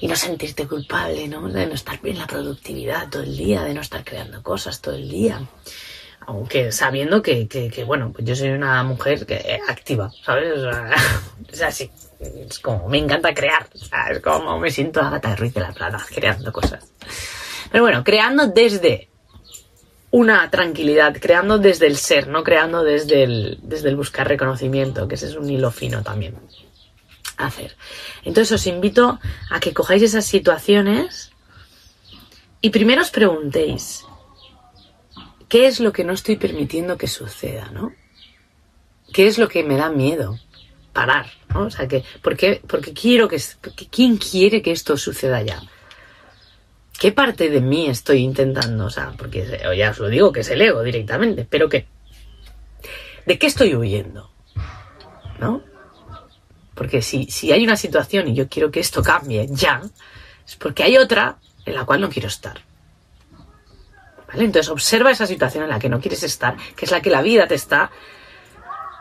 Y 0.00 0.08
no 0.08 0.14
sentirte 0.14 0.68
culpable, 0.68 1.26
¿no? 1.26 1.48
De 1.48 1.66
no 1.66 1.74
estar 1.74 1.98
en 2.04 2.18
la 2.18 2.26
productividad 2.26 3.08
todo 3.08 3.22
el 3.22 3.36
día, 3.36 3.62
de 3.64 3.74
no 3.74 3.80
estar 3.80 4.04
creando 4.04 4.42
cosas 4.42 4.80
todo 4.80 4.94
el 4.94 5.08
día 5.08 5.40
aunque 6.26 6.72
sabiendo 6.72 7.22
que, 7.22 7.46
que, 7.48 7.84
bueno, 7.84 8.12
pues 8.12 8.26
yo 8.26 8.34
soy 8.34 8.50
una 8.50 8.82
mujer 8.82 9.26
activa, 9.68 10.10
¿sabes? 10.24 10.60
Es 11.52 11.62
así. 11.62 11.90
Es 12.20 12.58
como, 12.58 12.88
me 12.88 12.98
encanta 12.98 13.34
crear, 13.34 13.68
Es 14.10 14.20
como 14.20 14.58
me 14.58 14.70
siento 14.70 15.00
Agatha 15.00 15.36
Ruiz 15.36 15.54
de 15.54 15.60
la 15.60 15.72
Plata, 15.72 16.04
creando 16.14 16.52
cosas. 16.52 16.92
Pero 17.70 17.84
bueno, 17.84 18.02
creando 18.02 18.48
desde 18.48 19.08
una 20.10 20.50
tranquilidad, 20.50 21.16
creando 21.20 21.58
desde 21.58 21.86
el 21.86 21.96
ser, 21.96 22.28
no 22.28 22.42
creando 22.42 22.82
desde 22.82 23.22
el, 23.22 23.58
desde 23.62 23.90
el 23.90 23.96
buscar 23.96 24.26
reconocimiento, 24.26 25.06
que 25.06 25.16
ese 25.16 25.26
es 25.26 25.34
un 25.34 25.48
hilo 25.48 25.70
fino 25.70 26.02
también 26.02 26.36
hacer. 27.36 27.76
Entonces 28.24 28.52
os 28.52 28.66
invito 28.66 29.20
a 29.50 29.60
que 29.60 29.74
cojáis 29.74 30.02
esas 30.02 30.24
situaciones 30.24 31.30
y 32.60 32.70
primero 32.70 33.02
os 33.02 33.10
preguntéis, 33.10 34.06
¿qué 35.48 35.66
es 35.66 35.80
lo 35.80 35.92
que 35.92 36.04
no 36.04 36.12
estoy 36.12 36.36
permitiendo 36.36 36.96
que 36.96 37.06
suceda, 37.06 37.70
no? 37.70 37.92
¿Qué 39.12 39.26
es 39.26 39.38
lo 39.38 39.48
que 39.48 39.62
me 39.62 39.76
da 39.76 39.90
miedo? 39.90 40.38
Parar, 40.92 41.26
¿no? 41.50 41.62
O 41.66 41.70
sea, 41.70 41.86
que, 41.86 42.04
¿por 42.22 42.36
qué, 42.36 42.60
porque 42.66 42.92
quiero 42.92 43.28
que, 43.28 43.40
¿quién 43.90 44.16
quiere 44.16 44.62
que 44.62 44.72
esto 44.72 44.96
suceda 44.96 45.42
ya? 45.42 45.62
¿Qué 46.98 47.12
parte 47.12 47.50
de 47.50 47.60
mí 47.60 47.88
estoy 47.88 48.18
intentando? 48.18 48.86
O 48.86 48.90
sea, 48.90 49.12
porque 49.16 49.60
ya 49.76 49.90
os 49.90 49.98
lo 49.98 50.08
digo 50.08 50.32
que 50.32 50.40
es 50.40 50.48
el 50.48 50.62
ego 50.62 50.82
directamente, 50.82 51.46
pero 51.48 51.68
¿qué? 51.68 51.86
¿De 53.26 53.38
qué 53.38 53.46
estoy 53.46 53.74
huyendo? 53.74 54.30
¿No? 55.38 55.62
Porque 56.74 57.02
si, 57.02 57.26
si 57.30 57.52
hay 57.52 57.64
una 57.64 57.76
situación 57.76 58.28
y 58.28 58.34
yo 58.34 58.48
quiero 58.48 58.70
que 58.70 58.80
esto 58.80 59.02
cambie 59.02 59.46
ya, 59.50 59.82
es 60.46 60.56
porque 60.56 60.84
hay 60.84 60.96
otra 60.96 61.38
en 61.66 61.74
la 61.74 61.84
cual 61.84 62.00
no 62.00 62.08
quiero 62.08 62.28
estar. 62.28 62.65
Entonces 64.32 64.70
observa 64.70 65.10
esa 65.10 65.26
situación 65.26 65.64
en 65.64 65.70
la 65.70 65.78
que 65.78 65.88
no 65.88 66.00
quieres 66.00 66.22
estar, 66.22 66.56
que 66.74 66.84
es 66.84 66.90
la 66.90 67.00
que 67.00 67.10
la 67.10 67.22
vida 67.22 67.46
te 67.46 67.54
está 67.54 67.90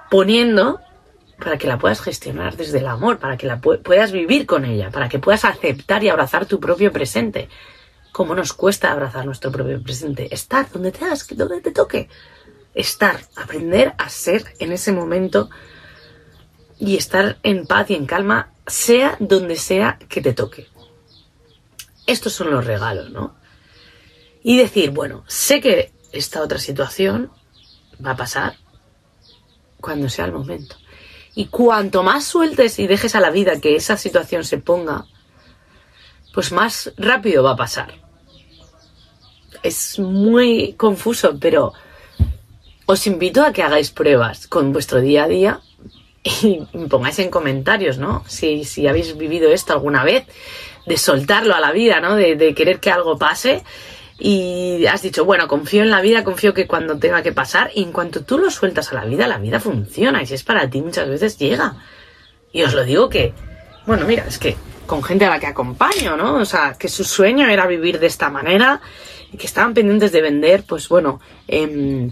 poniendo 0.09 0.79
para 1.39 1.57
que 1.57 1.67
la 1.67 1.77
puedas 1.77 2.01
gestionar 2.01 2.55
desde 2.55 2.79
el 2.79 2.87
amor, 2.87 3.19
para 3.19 3.37
que 3.37 3.47
la 3.47 3.59
puedas 3.59 4.11
vivir 4.11 4.45
con 4.45 4.65
ella, 4.65 4.89
para 4.91 5.09
que 5.09 5.19
puedas 5.19 5.45
aceptar 5.45 6.03
y 6.03 6.09
abrazar 6.09 6.45
tu 6.45 6.59
propio 6.59 6.91
presente. 6.91 7.49
¿Cómo 8.11 8.33
nos 8.33 8.53
cuesta 8.53 8.91
abrazar 8.91 9.25
nuestro 9.25 9.51
propio 9.51 9.81
presente? 9.83 10.33
Estar 10.33 10.71
donde 10.71 10.91
te 10.91 11.03
hagas, 11.03 11.27
donde 11.35 11.59
te 11.59 11.71
toque. 11.71 12.07
Estar, 12.73 13.19
aprender 13.35 13.93
a 13.97 14.09
ser 14.09 14.45
en 14.59 14.71
ese 14.71 14.93
momento 14.93 15.49
y 16.79 16.95
estar 16.95 17.37
en 17.43 17.67
paz 17.67 17.89
y 17.89 17.95
en 17.95 18.05
calma, 18.05 18.51
sea 18.67 19.17
donde 19.19 19.57
sea 19.57 19.99
que 20.07 20.21
te 20.21 20.33
toque. 20.33 20.67
Estos 22.07 22.33
son 22.33 22.51
los 22.51 22.65
regalos, 22.65 23.09
¿no? 23.11 23.35
Y 24.47 24.59
decir, 24.59 24.91
bueno, 24.91 25.23
sé 25.25 25.59
que 25.59 25.91
esta 26.11 26.43
otra 26.43 26.59
situación 26.59 27.31
va 28.05 28.11
a 28.11 28.15
pasar 28.15 28.53
cuando 29.81 30.07
sea 30.07 30.25
el 30.25 30.33
momento. 30.33 30.75
Y 31.33 31.47
cuanto 31.47 32.03
más 32.03 32.25
sueltes 32.25 32.77
y 32.77 32.85
dejes 32.85 33.15
a 33.15 33.21
la 33.21 33.31
vida 33.31 33.59
que 33.59 33.75
esa 33.75 33.97
situación 33.97 34.43
se 34.43 34.59
ponga, 34.59 35.07
pues 36.31 36.51
más 36.51 36.93
rápido 36.95 37.41
va 37.41 37.53
a 37.53 37.55
pasar. 37.55 37.95
Es 39.63 39.97
muy 39.97 40.73
confuso, 40.73 41.39
pero 41.39 41.73
os 42.85 43.07
invito 43.07 43.43
a 43.43 43.51
que 43.51 43.63
hagáis 43.63 43.89
pruebas 43.89 44.45
con 44.45 44.71
vuestro 44.71 45.01
día 45.01 45.23
a 45.23 45.27
día 45.27 45.61
y 46.23 46.59
pongáis 46.89 47.17
en 47.17 47.31
comentarios, 47.31 47.97
¿no? 47.97 48.23
Si, 48.27 48.63
si 48.63 48.87
habéis 48.87 49.17
vivido 49.17 49.51
esto 49.51 49.73
alguna 49.73 50.03
vez, 50.03 50.27
de 50.85 50.97
soltarlo 50.97 51.55
a 51.55 51.59
la 51.59 51.71
vida, 51.71 51.99
¿no? 51.99 52.13
De, 52.13 52.35
de 52.35 52.53
querer 52.53 52.79
que 52.79 52.91
algo 52.91 53.17
pase 53.17 53.63
y 54.17 54.85
has 54.85 55.01
dicho, 55.01 55.25
bueno, 55.25 55.47
confío 55.47 55.81
en 55.81 55.89
la 55.89 56.01
vida, 56.01 56.23
confío 56.23 56.53
que 56.53 56.67
cuando 56.67 56.97
tenga 56.97 57.21
que 57.21 57.33
pasar, 57.33 57.71
y 57.75 57.83
en 57.83 57.91
cuanto 57.91 58.23
tú 58.23 58.37
lo 58.37 58.49
sueltas 58.49 58.91
a 58.91 58.95
la 58.95 59.05
vida, 59.05 59.27
la 59.27 59.37
vida 59.37 59.59
funciona, 59.59 60.21
y 60.21 60.25
si 60.25 60.35
es 60.35 60.43
para 60.43 60.69
ti 60.69 60.81
muchas 60.81 61.09
veces 61.09 61.37
llega. 61.37 61.75
Y 62.51 62.63
os 62.63 62.73
lo 62.73 62.85
digo 62.85 63.09
que, 63.09 63.33
bueno, 63.85 64.05
mira, 64.05 64.25
es 64.27 64.39
que 64.39 64.55
con 64.85 65.03
gente 65.03 65.25
a 65.25 65.29
la 65.29 65.39
que 65.39 65.47
acompaño, 65.47 66.15
¿no? 66.15 66.35
O 66.35 66.45
sea, 66.45 66.75
que 66.79 66.87
su 66.87 67.03
sueño 67.03 67.47
era 67.49 67.67
vivir 67.67 67.99
de 67.99 68.07
esta 68.07 68.29
manera 68.29 68.81
y 69.31 69.37
que 69.37 69.47
estaban 69.47 69.73
pendientes 69.73 70.11
de 70.11 70.21
vender, 70.21 70.63
pues 70.63 70.87
bueno, 70.87 71.19
em, 71.47 72.11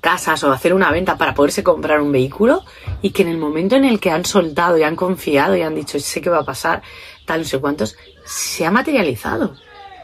casas 0.00 0.44
o 0.44 0.52
hacer 0.52 0.74
una 0.74 0.90
venta 0.90 1.16
para 1.16 1.32
poderse 1.32 1.62
comprar 1.62 2.02
un 2.02 2.12
vehículo 2.12 2.62
y 3.00 3.10
que 3.10 3.22
en 3.22 3.28
el 3.28 3.38
momento 3.38 3.76
en 3.76 3.86
el 3.86 4.00
que 4.00 4.10
han 4.10 4.26
soltado 4.26 4.76
y 4.76 4.82
han 4.82 4.96
confiado 4.96 5.56
y 5.56 5.62
han 5.62 5.74
dicho, 5.74 5.98
sé 5.98 6.20
qué 6.20 6.28
va 6.28 6.40
a 6.40 6.44
pasar, 6.44 6.82
tal, 7.24 7.40
no 7.40 7.46
sé 7.46 7.58
cuántos, 7.58 7.96
se 8.26 8.66
ha 8.66 8.70
materializado. 8.70 9.56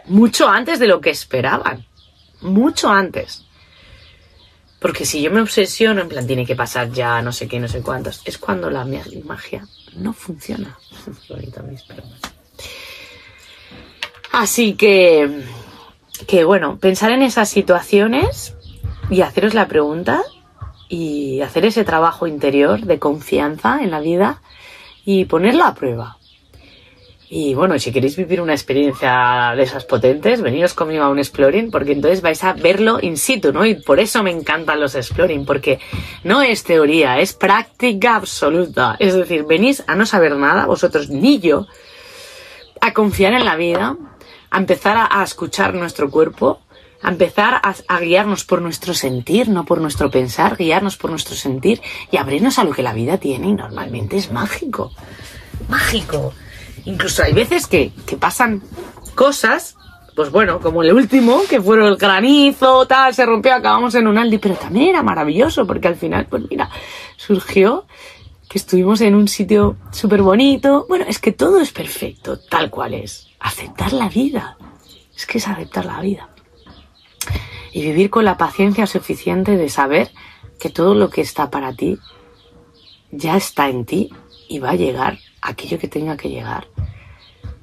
Mucho 0.07 0.49
antes 0.49 0.79
de 0.79 0.87
lo 0.87 1.01
que 1.01 1.11
esperaban. 1.11 1.87
Mucho 2.41 2.89
antes. 2.91 3.45
Porque 4.81 5.05
si 5.05 5.21
yo 5.21 5.31
me 5.31 5.43
obsesiono, 5.43 6.01
en 6.01 6.09
plan, 6.09 6.27
tiene 6.27 6.47
que 6.47 6.57
pasar 6.57 6.91
ya, 6.91 7.21
no 7.21 7.33
sé 7.33 7.47
qué, 7.47 7.61
no 7.61 7.69
sé 7.69 7.83
cuántos, 7.83 8.23
es 8.25 8.39
cuando 8.39 8.71
la 8.71 8.87
magia 9.25 9.67
no 9.97 10.15
funciona. 10.15 10.79
Así 14.33 14.75
que, 14.75 15.43
que 16.27 16.45
bueno, 16.45 16.79
pensar 16.79 17.11
en 17.11 17.23
esas 17.23 17.51
situaciones 17.51 18.55
y 19.11 19.21
haceros 19.21 19.53
la 19.55 19.69
pregunta 19.69 20.23
y 20.89 21.43
hacer 21.43 21.67
ese 21.67 21.85
trabajo 21.85 22.27
interior 22.27 22.81
de 22.81 22.99
confianza 22.99 23.83
en 23.83 23.91
la 23.91 24.01
vida 24.01 24.41
y 25.05 25.27
ponerla 25.27 25.69
a 25.69 25.75
prueba. 25.75 26.20
Y 27.33 27.55
bueno, 27.55 27.79
si 27.79 27.93
queréis 27.93 28.17
vivir 28.17 28.41
una 28.41 28.55
experiencia 28.55 29.55
de 29.57 29.63
esas 29.63 29.85
potentes, 29.85 30.43
veniros 30.43 30.75
conmigo 30.75 31.05
a 31.05 31.11
un 31.11 31.21
exploring, 31.21 31.71
porque 31.71 31.93
entonces 31.93 32.23
vais 32.23 32.43
a 32.43 32.55
verlo 32.55 32.99
in 33.01 33.17
situ, 33.17 33.53
¿no? 33.53 33.65
Y 33.65 33.77
por 33.77 34.01
eso 34.01 34.25
me 34.25 34.33
encantan 34.33 34.81
los 34.81 34.97
exploring, 34.97 35.47
porque 35.47 35.79
no 36.25 36.43
es 36.43 36.65
teoría, 36.65 37.21
es 37.21 37.33
práctica 37.33 38.17
absoluta. 38.17 38.97
Es 38.99 39.15
decir, 39.15 39.45
venís 39.45 39.85
a 39.87 39.95
no 39.95 40.07
saber 40.07 40.35
nada, 40.35 40.67
vosotros 40.67 41.09
ni 41.09 41.39
yo, 41.39 41.69
a 42.81 42.93
confiar 42.93 43.35
en 43.35 43.45
la 43.45 43.55
vida, 43.55 43.97
a 44.51 44.59
empezar 44.59 44.97
a, 45.09 45.23
escuchar 45.23 45.75
nuestro 45.75 46.11
cuerpo, 46.11 46.59
a 47.01 47.11
empezar 47.11 47.61
a, 47.63 47.77
a, 47.87 48.01
guiarnos 48.01 48.45
por 48.45 48.61
nuestro 48.61 48.93
sentir, 48.93 49.49
no 49.49 49.65
por 49.67 49.81
nuestro 49.81 50.11
pensar, 50.11 50.57
guiarnos 50.57 50.97
por 50.97 51.11
nuestro 51.11 51.37
sentir 51.37 51.81
y 52.11 52.17
abrirnos 52.17 52.59
a 52.59 52.65
lo 52.65 52.73
que 52.73 52.83
la 52.83 52.93
vida 52.93 53.19
tiene 53.19 53.51
y 53.51 53.53
normalmente 53.53 54.17
es 54.17 54.33
mágico. 54.33 54.91
Mágico. 55.69 56.35
Incluso 56.85 57.23
hay 57.23 57.33
veces 57.33 57.67
que, 57.67 57.93
pasan 58.19 58.63
cosas, 59.15 59.77
pues 60.15 60.31
bueno, 60.31 60.61
como 60.61 60.83
el 60.83 60.93
último, 60.93 61.43
que 61.49 61.61
fueron 61.61 61.87
el 61.87 61.97
granizo, 61.97 62.87
tal, 62.87 63.15
se 63.15 63.27
rompió, 63.27 63.55
acabamos 63.55 63.95
en 63.95 64.07
un 64.07 64.19
Aldi, 64.19 64.39
pero 64.39 64.55
también 64.55 64.91
era 64.91 65.03
maravilloso, 65.03 65.67
porque 65.67 65.89
al 65.89 65.97
final, 65.97 66.27
pues 66.29 66.45
mira, 66.51 66.71
surgió 67.17 67.87
que 68.49 68.59
estuvimos 68.59 69.01
en 69.01 69.15
un 69.15 69.29
sitio 69.29 69.77
súper 69.93 70.23
bonito. 70.23 70.85
Bueno, 70.89 71.05
es 71.07 71.21
que 71.21 71.31
todo 71.31 71.61
es 71.61 71.71
perfecto, 71.71 72.39
tal 72.39 72.69
cual 72.69 72.95
es. 72.95 73.29
Aceptar 73.39 73.93
la 73.93 74.09
vida. 74.09 74.59
Es 75.17 75.25
que 75.25 75.39
es 75.39 75.47
aceptar 75.47 75.85
la 75.85 76.01
vida. 76.01 76.29
Y 77.73 77.83
vivir 77.83 78.11
con 78.11 78.25
la 78.25 78.37
paciencia 78.37 78.89
suficiente 78.89 79.57
de 79.57 79.69
saber 79.69 80.11
que 80.59 80.69
todo 80.69 80.97
lo 80.97 81.11
que 81.11 81.21
está 81.21 81.49
para 81.49 81.73
ti 81.75 81.99
ya 83.13 83.37
está 83.37 83.69
en 83.69 83.85
ti 83.85 84.11
y 84.49 84.59
va 84.59 84.71
a 84.71 84.77
llegar 84.77 85.19
aquello 85.43 85.79
que 85.79 85.89
tenga 85.89 86.17
que 86.17 86.29
llegar. 86.29 86.67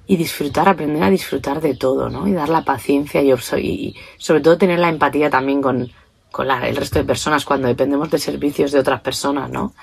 Y 0.05 0.15
disfrutar, 0.15 0.69
aprender 0.69 1.03
a 1.03 1.09
disfrutar 1.09 1.59
de 1.59 1.75
todo, 1.75 2.09
¿no? 2.09 2.27
Y 2.27 2.33
dar 2.33 2.49
la 2.49 2.63
paciencia 2.63 3.21
y, 3.21 3.95
sobre 4.17 4.41
todo 4.41 4.57
tener 4.57 4.79
la 4.79 4.89
empatía 4.89 5.29
también 5.29 5.61
con, 5.61 5.91
el 6.39 6.75
resto 6.75 6.99
de 6.99 7.05
personas 7.05 7.45
cuando 7.45 7.67
dependemos 7.67 8.09
de 8.09 8.19
servicios 8.19 8.71
de 8.71 8.79
otras 8.79 9.01
personas, 9.01 9.49
¿no? 9.49 9.73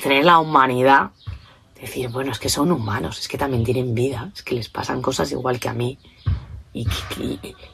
Tener 0.00 0.24
la 0.24 0.38
humanidad, 0.38 1.10
decir, 1.80 2.08
bueno, 2.08 2.30
es 2.30 2.38
que 2.38 2.48
son 2.48 2.70
humanos, 2.70 3.18
es 3.18 3.26
que 3.26 3.38
también 3.38 3.64
tienen 3.64 3.94
vida, 3.94 4.30
es 4.34 4.42
que 4.42 4.54
les 4.54 4.68
pasan 4.68 5.02
cosas 5.02 5.32
igual 5.32 5.58
que 5.58 5.68
a 5.68 5.74
mí. 5.74 5.98
¿Y, 6.72 6.86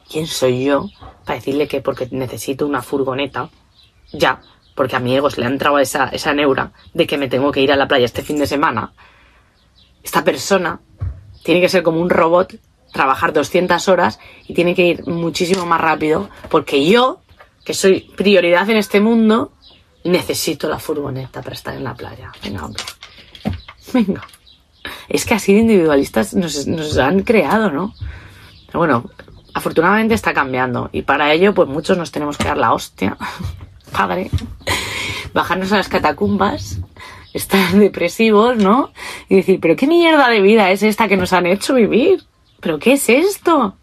quién 0.09 0.25
soy 0.25 0.63
yo 0.63 0.89
para 1.25 1.37
decirle 1.37 1.67
que 1.67 1.81
porque 1.81 2.07
necesito 2.11 2.65
una 2.65 2.81
furgoneta, 2.81 3.49
ya, 4.11 4.41
porque 4.73 4.95
a 4.95 4.99
mi 4.99 5.15
ego 5.15 5.27
le 5.35 5.45
ha 5.45 5.49
entrado 5.49 5.77
esa, 5.77 6.07
esa 6.07 6.33
neura 6.33 6.71
de 6.93 7.05
que 7.05 7.17
me 7.17 7.27
tengo 7.27 7.51
que 7.51 7.61
ir 7.61 7.71
a 7.71 7.75
la 7.75 7.87
playa 7.87 8.05
este 8.05 8.23
fin 8.23 8.37
de 8.37 8.47
semana, 8.47 8.93
esta 10.05 10.23
persona 10.23 10.79
tiene 11.43 11.59
que 11.59 11.67
ser 11.67 11.83
como 11.83 11.99
un 11.99 12.09
robot, 12.09 12.55
trabajar 12.93 13.33
200 13.33 13.87
horas 13.89 14.19
y 14.47 14.53
tiene 14.53 14.75
que 14.75 14.85
ir 14.85 15.07
muchísimo 15.07 15.65
más 15.65 15.81
rápido 15.81 16.29
porque 16.49 16.85
yo, 16.85 17.21
que 17.65 17.73
soy 17.73 18.11
prioridad 18.15 18.69
en 18.69 18.77
este 18.77 19.01
mundo, 19.01 19.51
necesito 20.03 20.69
la 20.69 20.79
furgoneta 20.79 21.41
para 21.41 21.55
estar 21.55 21.75
en 21.75 21.83
la 21.83 21.95
playa. 21.95 22.31
Venga, 22.43 22.65
hombre. 22.65 22.83
Venga. 23.93 24.21
Es 25.09 25.25
que 25.25 25.33
así 25.33 25.53
de 25.53 25.61
individualistas 25.61 26.35
nos, 26.35 26.67
nos 26.67 26.97
han 26.99 27.23
creado, 27.23 27.71
¿no? 27.71 27.95
Pero 28.67 28.79
bueno, 28.79 29.09
afortunadamente 29.55 30.13
está 30.13 30.33
cambiando 30.33 30.89
y 30.91 31.01
para 31.01 31.33
ello 31.33 31.55
pues 31.55 31.67
muchos 31.67 31.97
nos 31.97 32.11
tenemos 32.11 32.37
que 32.37 32.47
dar 32.47 32.57
la 32.57 32.73
hostia, 32.73 33.17
padre, 33.91 34.29
bajarnos 35.33 35.71
a 35.71 35.77
las 35.77 35.89
catacumbas 35.89 36.79
estar 37.35 37.71
depresivos, 37.73 38.57
¿no? 38.57 38.91
Y 39.29 39.35
decir, 39.35 39.59
pero 39.59 39.75
qué 39.75 39.87
mierda 39.87 40.29
de 40.29 40.41
vida 40.41 40.71
es 40.71 40.83
esta 40.83 41.07
que 41.07 41.17
nos 41.17 41.33
han 41.33 41.45
hecho 41.45 41.75
vivir. 41.75 42.23
¿Pero 42.61 42.79
qué 42.79 42.93
es 42.93 43.09
esto? 43.09 43.77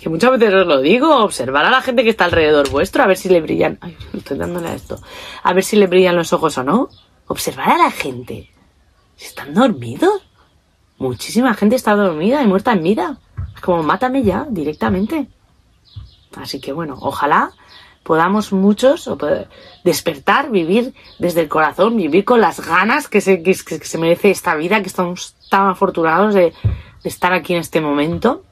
Que 0.00 0.08
muchas 0.08 0.32
veces 0.32 0.52
os 0.52 0.66
lo 0.66 0.80
digo, 0.80 1.22
observar 1.22 1.64
a 1.64 1.70
la 1.70 1.82
gente 1.82 2.02
que 2.02 2.10
está 2.10 2.24
alrededor 2.24 2.68
vuestro, 2.70 3.02
a 3.02 3.06
ver 3.06 3.16
si 3.16 3.28
le 3.28 3.40
brillan. 3.40 3.78
Ay, 3.80 3.96
estoy 4.12 4.36
dándole 4.36 4.68
a 4.68 4.74
esto. 4.74 5.00
A 5.42 5.52
ver 5.52 5.64
si 5.64 5.76
le 5.76 5.86
brillan 5.86 6.16
los 6.16 6.32
ojos 6.32 6.58
o 6.58 6.64
no. 6.64 6.88
Observar 7.28 7.70
a 7.70 7.78
la 7.78 7.90
gente. 7.90 8.50
¿Están 9.18 9.54
dormidos? 9.54 10.26
Muchísima 10.98 11.54
gente 11.54 11.76
está 11.76 11.94
dormida 11.94 12.42
y 12.42 12.46
muerta 12.46 12.72
en 12.72 12.82
vida. 12.82 13.18
Es 13.54 13.60
como, 13.60 13.82
mátame 13.82 14.22
ya, 14.22 14.46
directamente. 14.50 15.28
Así 16.36 16.60
que 16.60 16.72
bueno, 16.72 16.96
ojalá 17.00 17.52
podamos 18.02 18.52
muchos 18.52 19.10
despertar, 19.84 20.50
vivir 20.50 20.94
desde 21.18 21.42
el 21.42 21.48
corazón, 21.48 21.96
vivir 21.96 22.24
con 22.24 22.40
las 22.40 22.66
ganas 22.66 23.08
que 23.08 23.20
se, 23.20 23.42
que, 23.42 23.54
se 23.54 23.98
merece 23.98 24.30
esta 24.30 24.54
vida, 24.54 24.80
que 24.80 24.88
estamos 24.88 25.36
tan 25.48 25.68
afortunados 25.68 26.34
de, 26.34 26.52
estar 27.04 27.32
aquí 27.32 27.54
en 27.54 27.60
este 27.60 27.80
momento. 27.80 28.44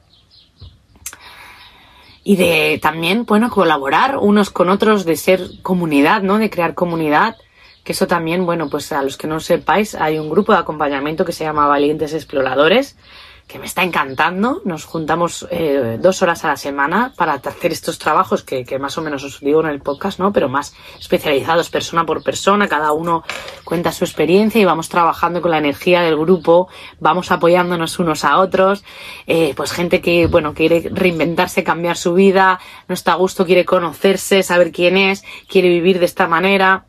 Y 2.23 2.35
de 2.35 2.79
también, 2.81 3.25
bueno, 3.25 3.49
colaborar 3.49 4.17
unos 4.17 4.49
con 4.49 4.69
otros, 4.69 5.05
de 5.05 5.15
ser 5.15 5.41
comunidad, 5.61 6.21
¿no? 6.21 6.37
De 6.37 6.49
crear 6.49 6.75
comunidad. 6.75 7.35
Que 7.83 7.93
eso 7.93 8.07
también, 8.07 8.45
bueno, 8.45 8.69
pues 8.69 8.91
a 8.91 9.01
los 9.01 9.17
que 9.17 9.27
no 9.27 9.39
sepáis, 9.39 9.95
hay 9.95 10.19
un 10.19 10.29
grupo 10.29 10.51
de 10.51 10.59
acompañamiento 10.59 11.25
que 11.25 11.31
se 11.31 11.43
llama 11.43 11.65
Valientes 11.65 12.13
Exploradores, 12.13 12.97
que 13.49 13.57
me 13.57 13.65
está 13.65 13.81
encantando. 13.81 14.61
Nos 14.63 14.85
juntamos 14.85 15.47
eh, 15.49 15.97
dos 15.99 16.21
horas 16.21 16.45
a 16.45 16.49
la 16.49 16.55
semana 16.55 17.13
para 17.17 17.33
hacer 17.33 17.71
estos 17.71 17.97
trabajos 17.97 18.43
que, 18.43 18.63
que, 18.63 18.77
más 18.77 18.95
o 18.99 19.01
menos 19.01 19.23
os 19.23 19.39
digo 19.39 19.61
en 19.61 19.69
el 19.69 19.81
podcast, 19.81 20.19
¿no? 20.19 20.31
Pero 20.31 20.49
más 20.49 20.75
especializados 20.99 21.71
persona 21.71 22.05
por 22.05 22.21
persona. 22.21 22.67
Cada 22.67 22.91
uno 22.91 23.23
cuenta 23.63 23.91
su 23.91 24.05
experiencia 24.05 24.61
y 24.61 24.65
vamos 24.65 24.87
trabajando 24.87 25.41
con 25.41 25.49
la 25.49 25.57
energía 25.57 26.01
del 26.01 26.15
grupo, 26.15 26.69
vamos 26.99 27.31
apoyándonos 27.31 27.97
unos 27.97 28.23
a 28.23 28.37
otros. 28.37 28.83
Eh, 29.25 29.53
pues 29.57 29.71
gente 29.71 29.99
que, 29.99 30.27
bueno, 30.27 30.53
quiere 30.53 30.87
reinventarse, 30.87 31.63
cambiar 31.63 31.97
su 31.97 32.13
vida, 32.13 32.59
no 32.87 32.93
está 32.93 33.13
a 33.13 33.15
gusto, 33.15 33.47
quiere 33.47 33.65
conocerse, 33.65 34.43
saber 34.43 34.71
quién 34.71 34.95
es, 34.95 35.23
quiere 35.47 35.69
vivir 35.69 35.97
de 35.97 36.05
esta 36.05 36.27
manera. 36.27 36.85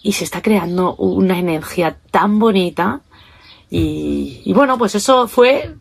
Y 0.00 0.12
se 0.12 0.22
está 0.22 0.42
creando 0.42 0.94
una 0.94 1.40
energía 1.40 1.98
tan 2.12 2.38
bonita. 2.38 3.00
Y, 3.68 4.42
y 4.44 4.52
bueno, 4.52 4.78
pues 4.78 4.94
eso 4.94 5.26
fue 5.26 5.74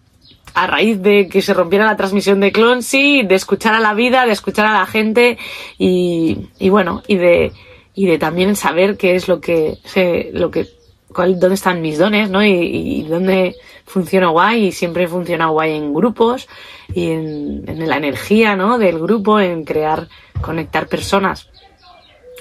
a 0.53 0.67
raíz 0.67 1.01
de 1.01 1.27
que 1.27 1.41
se 1.41 1.53
rompiera 1.53 1.85
la 1.85 1.97
transmisión 1.97 2.39
de 2.39 2.51
Clonsy, 2.51 3.23
de 3.23 3.35
escuchar 3.35 3.73
a 3.73 3.79
la 3.79 3.93
vida, 3.93 4.25
de 4.25 4.31
escuchar 4.31 4.65
a 4.65 4.73
la 4.73 4.85
gente 4.85 5.37
y, 5.77 6.49
y 6.59 6.69
bueno, 6.69 7.01
y 7.07 7.15
de, 7.15 7.51
y 7.95 8.05
de 8.05 8.17
también 8.17 8.55
saber 8.55 8.97
qué 8.97 9.15
es 9.15 9.27
lo 9.27 9.41
que, 9.41 9.77
sé, 9.83 10.29
lo 10.33 10.51
que, 10.51 10.67
cuál, 11.13 11.39
dónde 11.39 11.55
están 11.55 11.81
mis 11.81 11.97
dones, 11.97 12.29
¿no? 12.29 12.43
Y, 12.43 12.51
y 12.51 13.03
dónde 13.03 13.55
funciona 13.85 14.29
guay 14.29 14.65
y 14.65 14.71
siempre 14.71 15.07
funciona 15.07 15.47
guay 15.47 15.75
en 15.75 15.93
grupos 15.93 16.47
y 16.93 17.11
en, 17.11 17.63
en 17.67 17.87
la 17.87 17.97
energía, 17.97 18.55
¿no? 18.55 18.77
Del 18.77 18.99
grupo, 18.99 19.39
en 19.39 19.63
crear, 19.63 20.07
conectar 20.41 20.87
personas. 20.87 21.49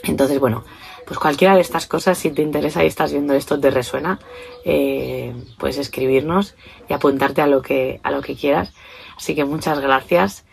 Entonces, 0.05 0.39
bueno, 0.39 0.65
pues 1.13 1.21
cualquiera 1.21 1.55
de 1.57 1.61
estas 1.61 1.87
cosas, 1.87 2.17
si 2.17 2.31
te 2.31 2.41
interesa 2.41 2.83
y 2.83 2.87
estás 2.87 3.13
viendo 3.13 3.35
esto, 3.35 3.61
te 3.61 3.71
resuena, 3.71 4.19
eh, 4.65 5.35
puedes 5.59 5.77
escribirnos 5.77 6.55
y 6.89 6.95
apuntarte 6.95 7.43
a 7.43 7.47
lo 7.47 7.61
que, 7.61 8.01
a 8.03 8.11
lo 8.11 8.23
que 8.23 8.35
quieras. 8.35 8.73
Así 9.15 9.35
que 9.35 9.45
muchas 9.45 9.81
gracias 9.81 10.47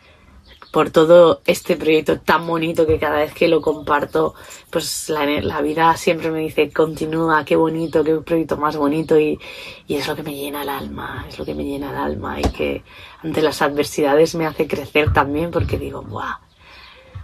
por 0.74 0.89
todo 0.89 1.39
este 1.45 1.78
proyecto 1.78 2.19
tan 2.19 2.45
bonito 2.45 2.86
que 2.86 3.00
cada 3.00 3.19
vez 3.19 3.34
que 3.34 3.48
lo 3.48 3.62
comparto, 3.62 4.36
pues 4.69 5.08
la, 5.08 5.26
la 5.26 5.62
vida 5.62 5.95
siempre 5.95 6.30
me 6.30 6.39
dice, 6.39 6.74
continúa, 6.74 7.45
qué 7.45 7.56
bonito, 7.56 8.04
qué 8.04 8.15
proyecto 8.15 8.58
más 8.58 8.76
bonito 8.76 9.17
y, 9.17 9.39
y 9.88 9.95
es 9.95 10.10
lo 10.10 10.15
que 10.17 10.24
me 10.24 10.36
llena 10.36 10.63
el 10.63 10.69
alma, 10.69 11.26
es 11.30 11.39
lo 11.39 11.45
que 11.45 11.56
me 11.56 11.63
llena 11.63 11.91
el 11.91 11.95
alma 11.95 12.38
y 12.38 12.43
que 12.50 12.84
ante 13.24 13.41
las 13.41 13.62
adversidades 13.62 14.36
me 14.36 14.45
hace 14.45 14.67
crecer 14.67 15.13
también 15.13 15.52
porque 15.52 15.78
digo, 15.78 16.02
¡buah! 16.02 16.49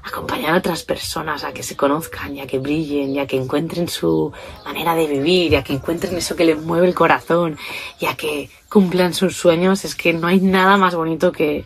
Acompañar 0.05 0.53
a 0.53 0.57
otras 0.57 0.83
personas 0.83 1.43
a 1.43 1.53
que 1.53 1.63
se 1.63 1.75
conozcan 1.75 2.35
y 2.35 2.41
a 2.41 2.47
que 2.47 2.59
brillen 2.59 3.15
y 3.15 3.19
a 3.19 3.25
que 3.27 3.37
encuentren 3.37 3.87
su 3.87 4.31
manera 4.63 4.95
de 4.95 5.07
vivir 5.07 5.53
y 5.53 5.55
a 5.55 5.63
que 5.63 5.73
encuentren 5.73 6.15
eso 6.15 6.35
que 6.35 6.45
les 6.45 6.61
mueve 6.61 6.87
el 6.87 6.93
corazón 6.93 7.57
y 7.99 8.05
a 8.05 8.15
que 8.15 8.49
cumplan 8.69 9.13
sus 9.13 9.35
sueños, 9.35 9.83
es 9.83 9.95
que 9.95 10.13
no 10.13 10.27
hay 10.27 10.39
nada 10.39 10.77
más 10.77 10.95
bonito 10.95 11.31
que, 11.31 11.65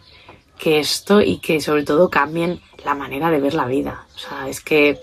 que 0.58 0.80
esto 0.80 1.22
y 1.22 1.38
que 1.40 1.60
sobre 1.60 1.84
todo 1.84 2.10
cambien 2.10 2.62
la 2.86 2.96
manera 2.96 3.30
de 3.30 3.42
ver 3.42 3.54
la 3.54 3.66
vida. 3.66 4.06
O 4.16 4.18
sea, 4.18 4.48
es 4.48 4.62
que 4.62 5.00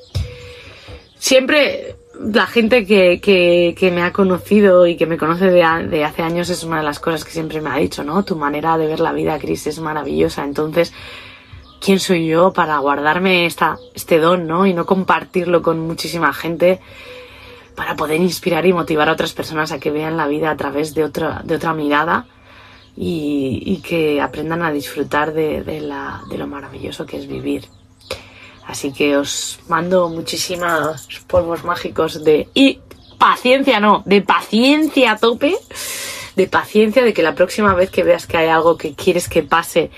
siempre 1.19 1.97
la 2.19 2.47
gente 2.47 2.87
que, 2.87 3.21
que, 3.21 3.91
me 3.91 4.03
ha 4.03 4.13
conocido 4.13 4.87
y 4.87 4.97
que 4.97 5.05
me 5.05 5.19
conoce 5.19 5.51
de, 5.51 5.63
de, 5.91 6.05
hace 6.05 6.23
años 6.23 6.49
es 6.49 6.65
una 6.65 6.79
de 6.79 6.85
las 6.85 6.99
cosas 6.99 7.25
que 7.25 7.33
siempre 7.33 7.61
me 7.61 7.69
ha 7.69 7.77
dicho, 7.77 8.03
¿no? 8.03 8.25
Tu 8.25 8.37
manera 8.37 8.79
de 8.79 8.87
ver 8.87 9.01
la 9.01 9.13
vida, 9.13 9.39
Cris, 9.39 9.67
es 9.67 9.79
maravillosa. 9.79 10.45
Entonces, 10.45 10.95
¿quién 11.87 12.01
soy 12.01 12.27
yo 12.27 12.53
para 12.53 12.79
guardarme 12.79 13.47
esta, 13.47 13.79
este 13.95 14.19
don, 14.19 14.49
¿no? 14.49 14.67
Y 14.67 14.75
no 14.75 14.87
compartirlo 14.87 15.63
con 15.63 15.79
muchísima 15.79 16.33
gente 16.33 16.81
para 17.77 17.95
poder 17.95 18.21
inspirar 18.21 18.67
y 18.67 18.73
motivar 18.73 19.09
a 19.09 19.13
otras 19.13 19.33
personas 19.33 19.71
a 19.71 19.79
que 19.79 19.93
vean 19.93 20.17
la 20.17 20.27
vida 20.27 20.51
a 20.51 20.57
través 20.57 20.95
de 20.95 21.05
otra, 21.05 21.43
de 21.45 21.55
otra 21.55 21.75
mirada 21.75 22.27
y, 22.97 23.81
que 23.87 24.21
aprendan 24.21 24.63
a 24.63 24.73
disfrutar 24.73 25.33
de, 25.33 25.63
de 25.63 26.39
lo 26.39 26.47
maravilloso 26.49 27.07
que 27.07 27.19
es 27.19 27.29
vivir. 27.29 27.67
Así 28.67 28.93
que 28.93 29.17
os 29.17 29.61
mando 29.69 30.09
muchísimos 30.09 31.07
polvos 31.29 31.63
mágicos 31.63 32.25
de... 32.25 32.49
Y 32.53 32.81
paciencia, 33.17 33.79
no, 33.79 34.03
de 34.07 34.23
paciencia 34.23 35.13
a 35.13 35.19
tope. 35.19 35.57
De 36.35 36.49
paciencia 36.49 37.05
de 37.05 37.15
que 37.15 37.23
la 37.23 37.37
próxima 37.37 37.75
vez 37.75 37.91
que 37.91 38.03
veas 38.03 38.27
que 38.27 38.39
hay 38.39 38.49
algo 38.49 38.77
que 38.77 38.95
quieres 38.95 39.29
que 39.29 39.45
pase, 39.45 39.93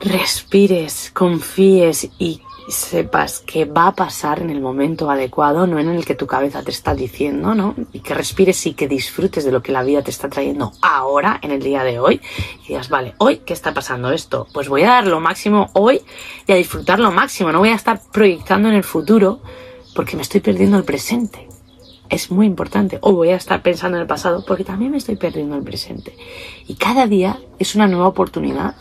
respires, 0.00 1.10
confíes 1.12 2.08
y 2.18 2.40
sepas 2.68 3.40
que 3.40 3.64
va 3.64 3.88
a 3.88 3.94
pasar 3.94 4.40
en 4.40 4.50
el 4.50 4.60
momento 4.60 5.10
adecuado, 5.10 5.66
no 5.66 5.78
en 5.78 5.88
el 5.88 6.04
que 6.04 6.14
tu 6.14 6.26
cabeza 6.26 6.62
te 6.62 6.70
está 6.70 6.94
diciendo, 6.94 7.54
¿no? 7.54 7.74
Y 7.92 8.00
que 8.00 8.14
respires 8.14 8.66
y 8.66 8.74
que 8.74 8.86
disfrutes 8.86 9.44
de 9.44 9.52
lo 9.52 9.62
que 9.62 9.72
la 9.72 9.82
vida 9.82 10.02
te 10.02 10.10
está 10.10 10.28
trayendo 10.28 10.72
ahora, 10.82 11.38
en 11.42 11.50
el 11.50 11.62
día 11.62 11.82
de 11.82 11.98
hoy. 11.98 12.20
Y 12.64 12.68
digas, 12.68 12.90
vale, 12.90 13.14
hoy, 13.18 13.38
¿qué 13.38 13.54
está 13.54 13.72
pasando 13.72 14.10
esto? 14.12 14.46
Pues 14.52 14.68
voy 14.68 14.82
a 14.82 14.88
dar 14.88 15.06
lo 15.06 15.20
máximo 15.20 15.70
hoy 15.72 16.02
y 16.46 16.52
a 16.52 16.56
disfrutar 16.56 17.00
lo 17.00 17.10
máximo. 17.10 17.52
No 17.52 17.60
voy 17.60 17.70
a 17.70 17.74
estar 17.74 18.00
proyectando 18.12 18.68
en 18.68 18.74
el 18.74 18.84
futuro 18.84 19.40
porque 19.94 20.16
me 20.16 20.22
estoy 20.22 20.40
perdiendo 20.40 20.76
el 20.76 20.84
presente. 20.84 21.48
Es 22.10 22.30
muy 22.30 22.46
importante. 22.46 22.98
O 23.00 23.12
voy 23.12 23.30
a 23.30 23.36
estar 23.36 23.62
pensando 23.62 23.96
en 23.96 24.02
el 24.02 24.08
pasado 24.08 24.44
porque 24.46 24.64
también 24.64 24.90
me 24.90 24.98
estoy 24.98 25.16
perdiendo 25.16 25.56
el 25.56 25.62
presente. 25.62 26.14
Y 26.66 26.74
cada 26.74 27.06
día 27.06 27.38
es 27.58 27.74
una 27.74 27.86
nueva 27.86 28.08
oportunidad 28.08 28.76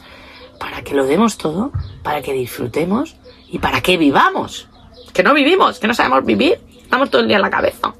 para 0.59 0.83
que 0.83 0.93
lo 0.93 1.05
demos 1.05 1.37
todo, 1.37 1.71
para 2.03 2.21
que 2.21 2.33
disfrutemos 2.33 3.15
y 3.49 3.59
para 3.59 3.81
que 3.81 3.97
vivamos. 3.97 4.67
Que 5.13 5.23
no 5.23 5.33
vivimos, 5.33 5.79
que 5.79 5.87
no 5.87 5.93
sabemos 5.93 6.25
vivir. 6.25 6.59
Estamos 6.81 7.09
todo 7.09 7.21
el 7.21 7.27
día 7.27 7.37
en 7.37 7.43
la 7.43 7.49
cabeza. 7.49 7.93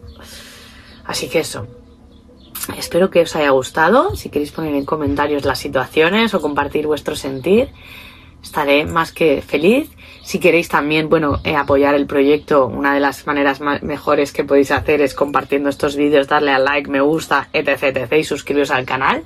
Así 1.05 1.29
que 1.29 1.39
eso. 1.39 1.67
Espero 2.77 3.09
que 3.09 3.21
os 3.21 3.35
haya 3.35 3.49
gustado. 3.51 4.15
Si 4.15 4.29
queréis 4.29 4.51
poner 4.51 4.75
en 4.75 4.85
comentarios 4.85 5.45
las 5.45 5.59
situaciones 5.59 6.33
o 6.33 6.41
compartir 6.41 6.85
vuestro 6.85 7.15
sentir, 7.15 7.69
estaré 8.43 8.85
más 8.85 9.11
que 9.11 9.41
feliz. 9.41 9.89
Si 10.23 10.39
queréis 10.39 10.67
también, 10.67 11.07
bueno, 11.07 11.39
eh, 11.45 11.55
apoyar 11.55 11.95
el 11.95 12.05
proyecto, 12.05 12.67
una 12.67 12.93
de 12.93 12.99
las 12.99 13.25
maneras 13.25 13.61
mejores 13.61 14.33
que 14.33 14.43
podéis 14.43 14.71
hacer 14.71 15.01
es 15.01 15.13
compartiendo 15.13 15.69
estos 15.69 15.95
vídeos, 15.95 16.27
darle 16.27 16.51
al 16.51 16.65
like, 16.65 16.89
me 16.89 16.99
gusta, 16.99 17.47
etc, 17.53 17.83
etc, 17.83 18.13
y 18.13 18.23
suscribiros 18.25 18.71
al 18.71 18.85
canal. 18.85 19.23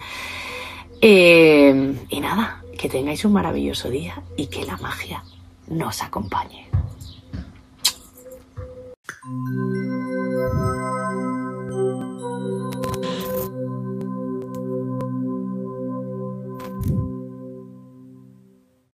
Eh, 1.02 1.96
y 2.10 2.20
nada, 2.20 2.61
que 2.82 2.90
tengáis 2.90 3.24
un 3.26 3.34
maravilloso 3.34 3.92
día 3.92 4.24
y 4.36 4.48
que 4.48 4.66
la 4.66 4.76
magia 4.78 5.24
nos 5.68 6.02
acompañe. 6.02 6.68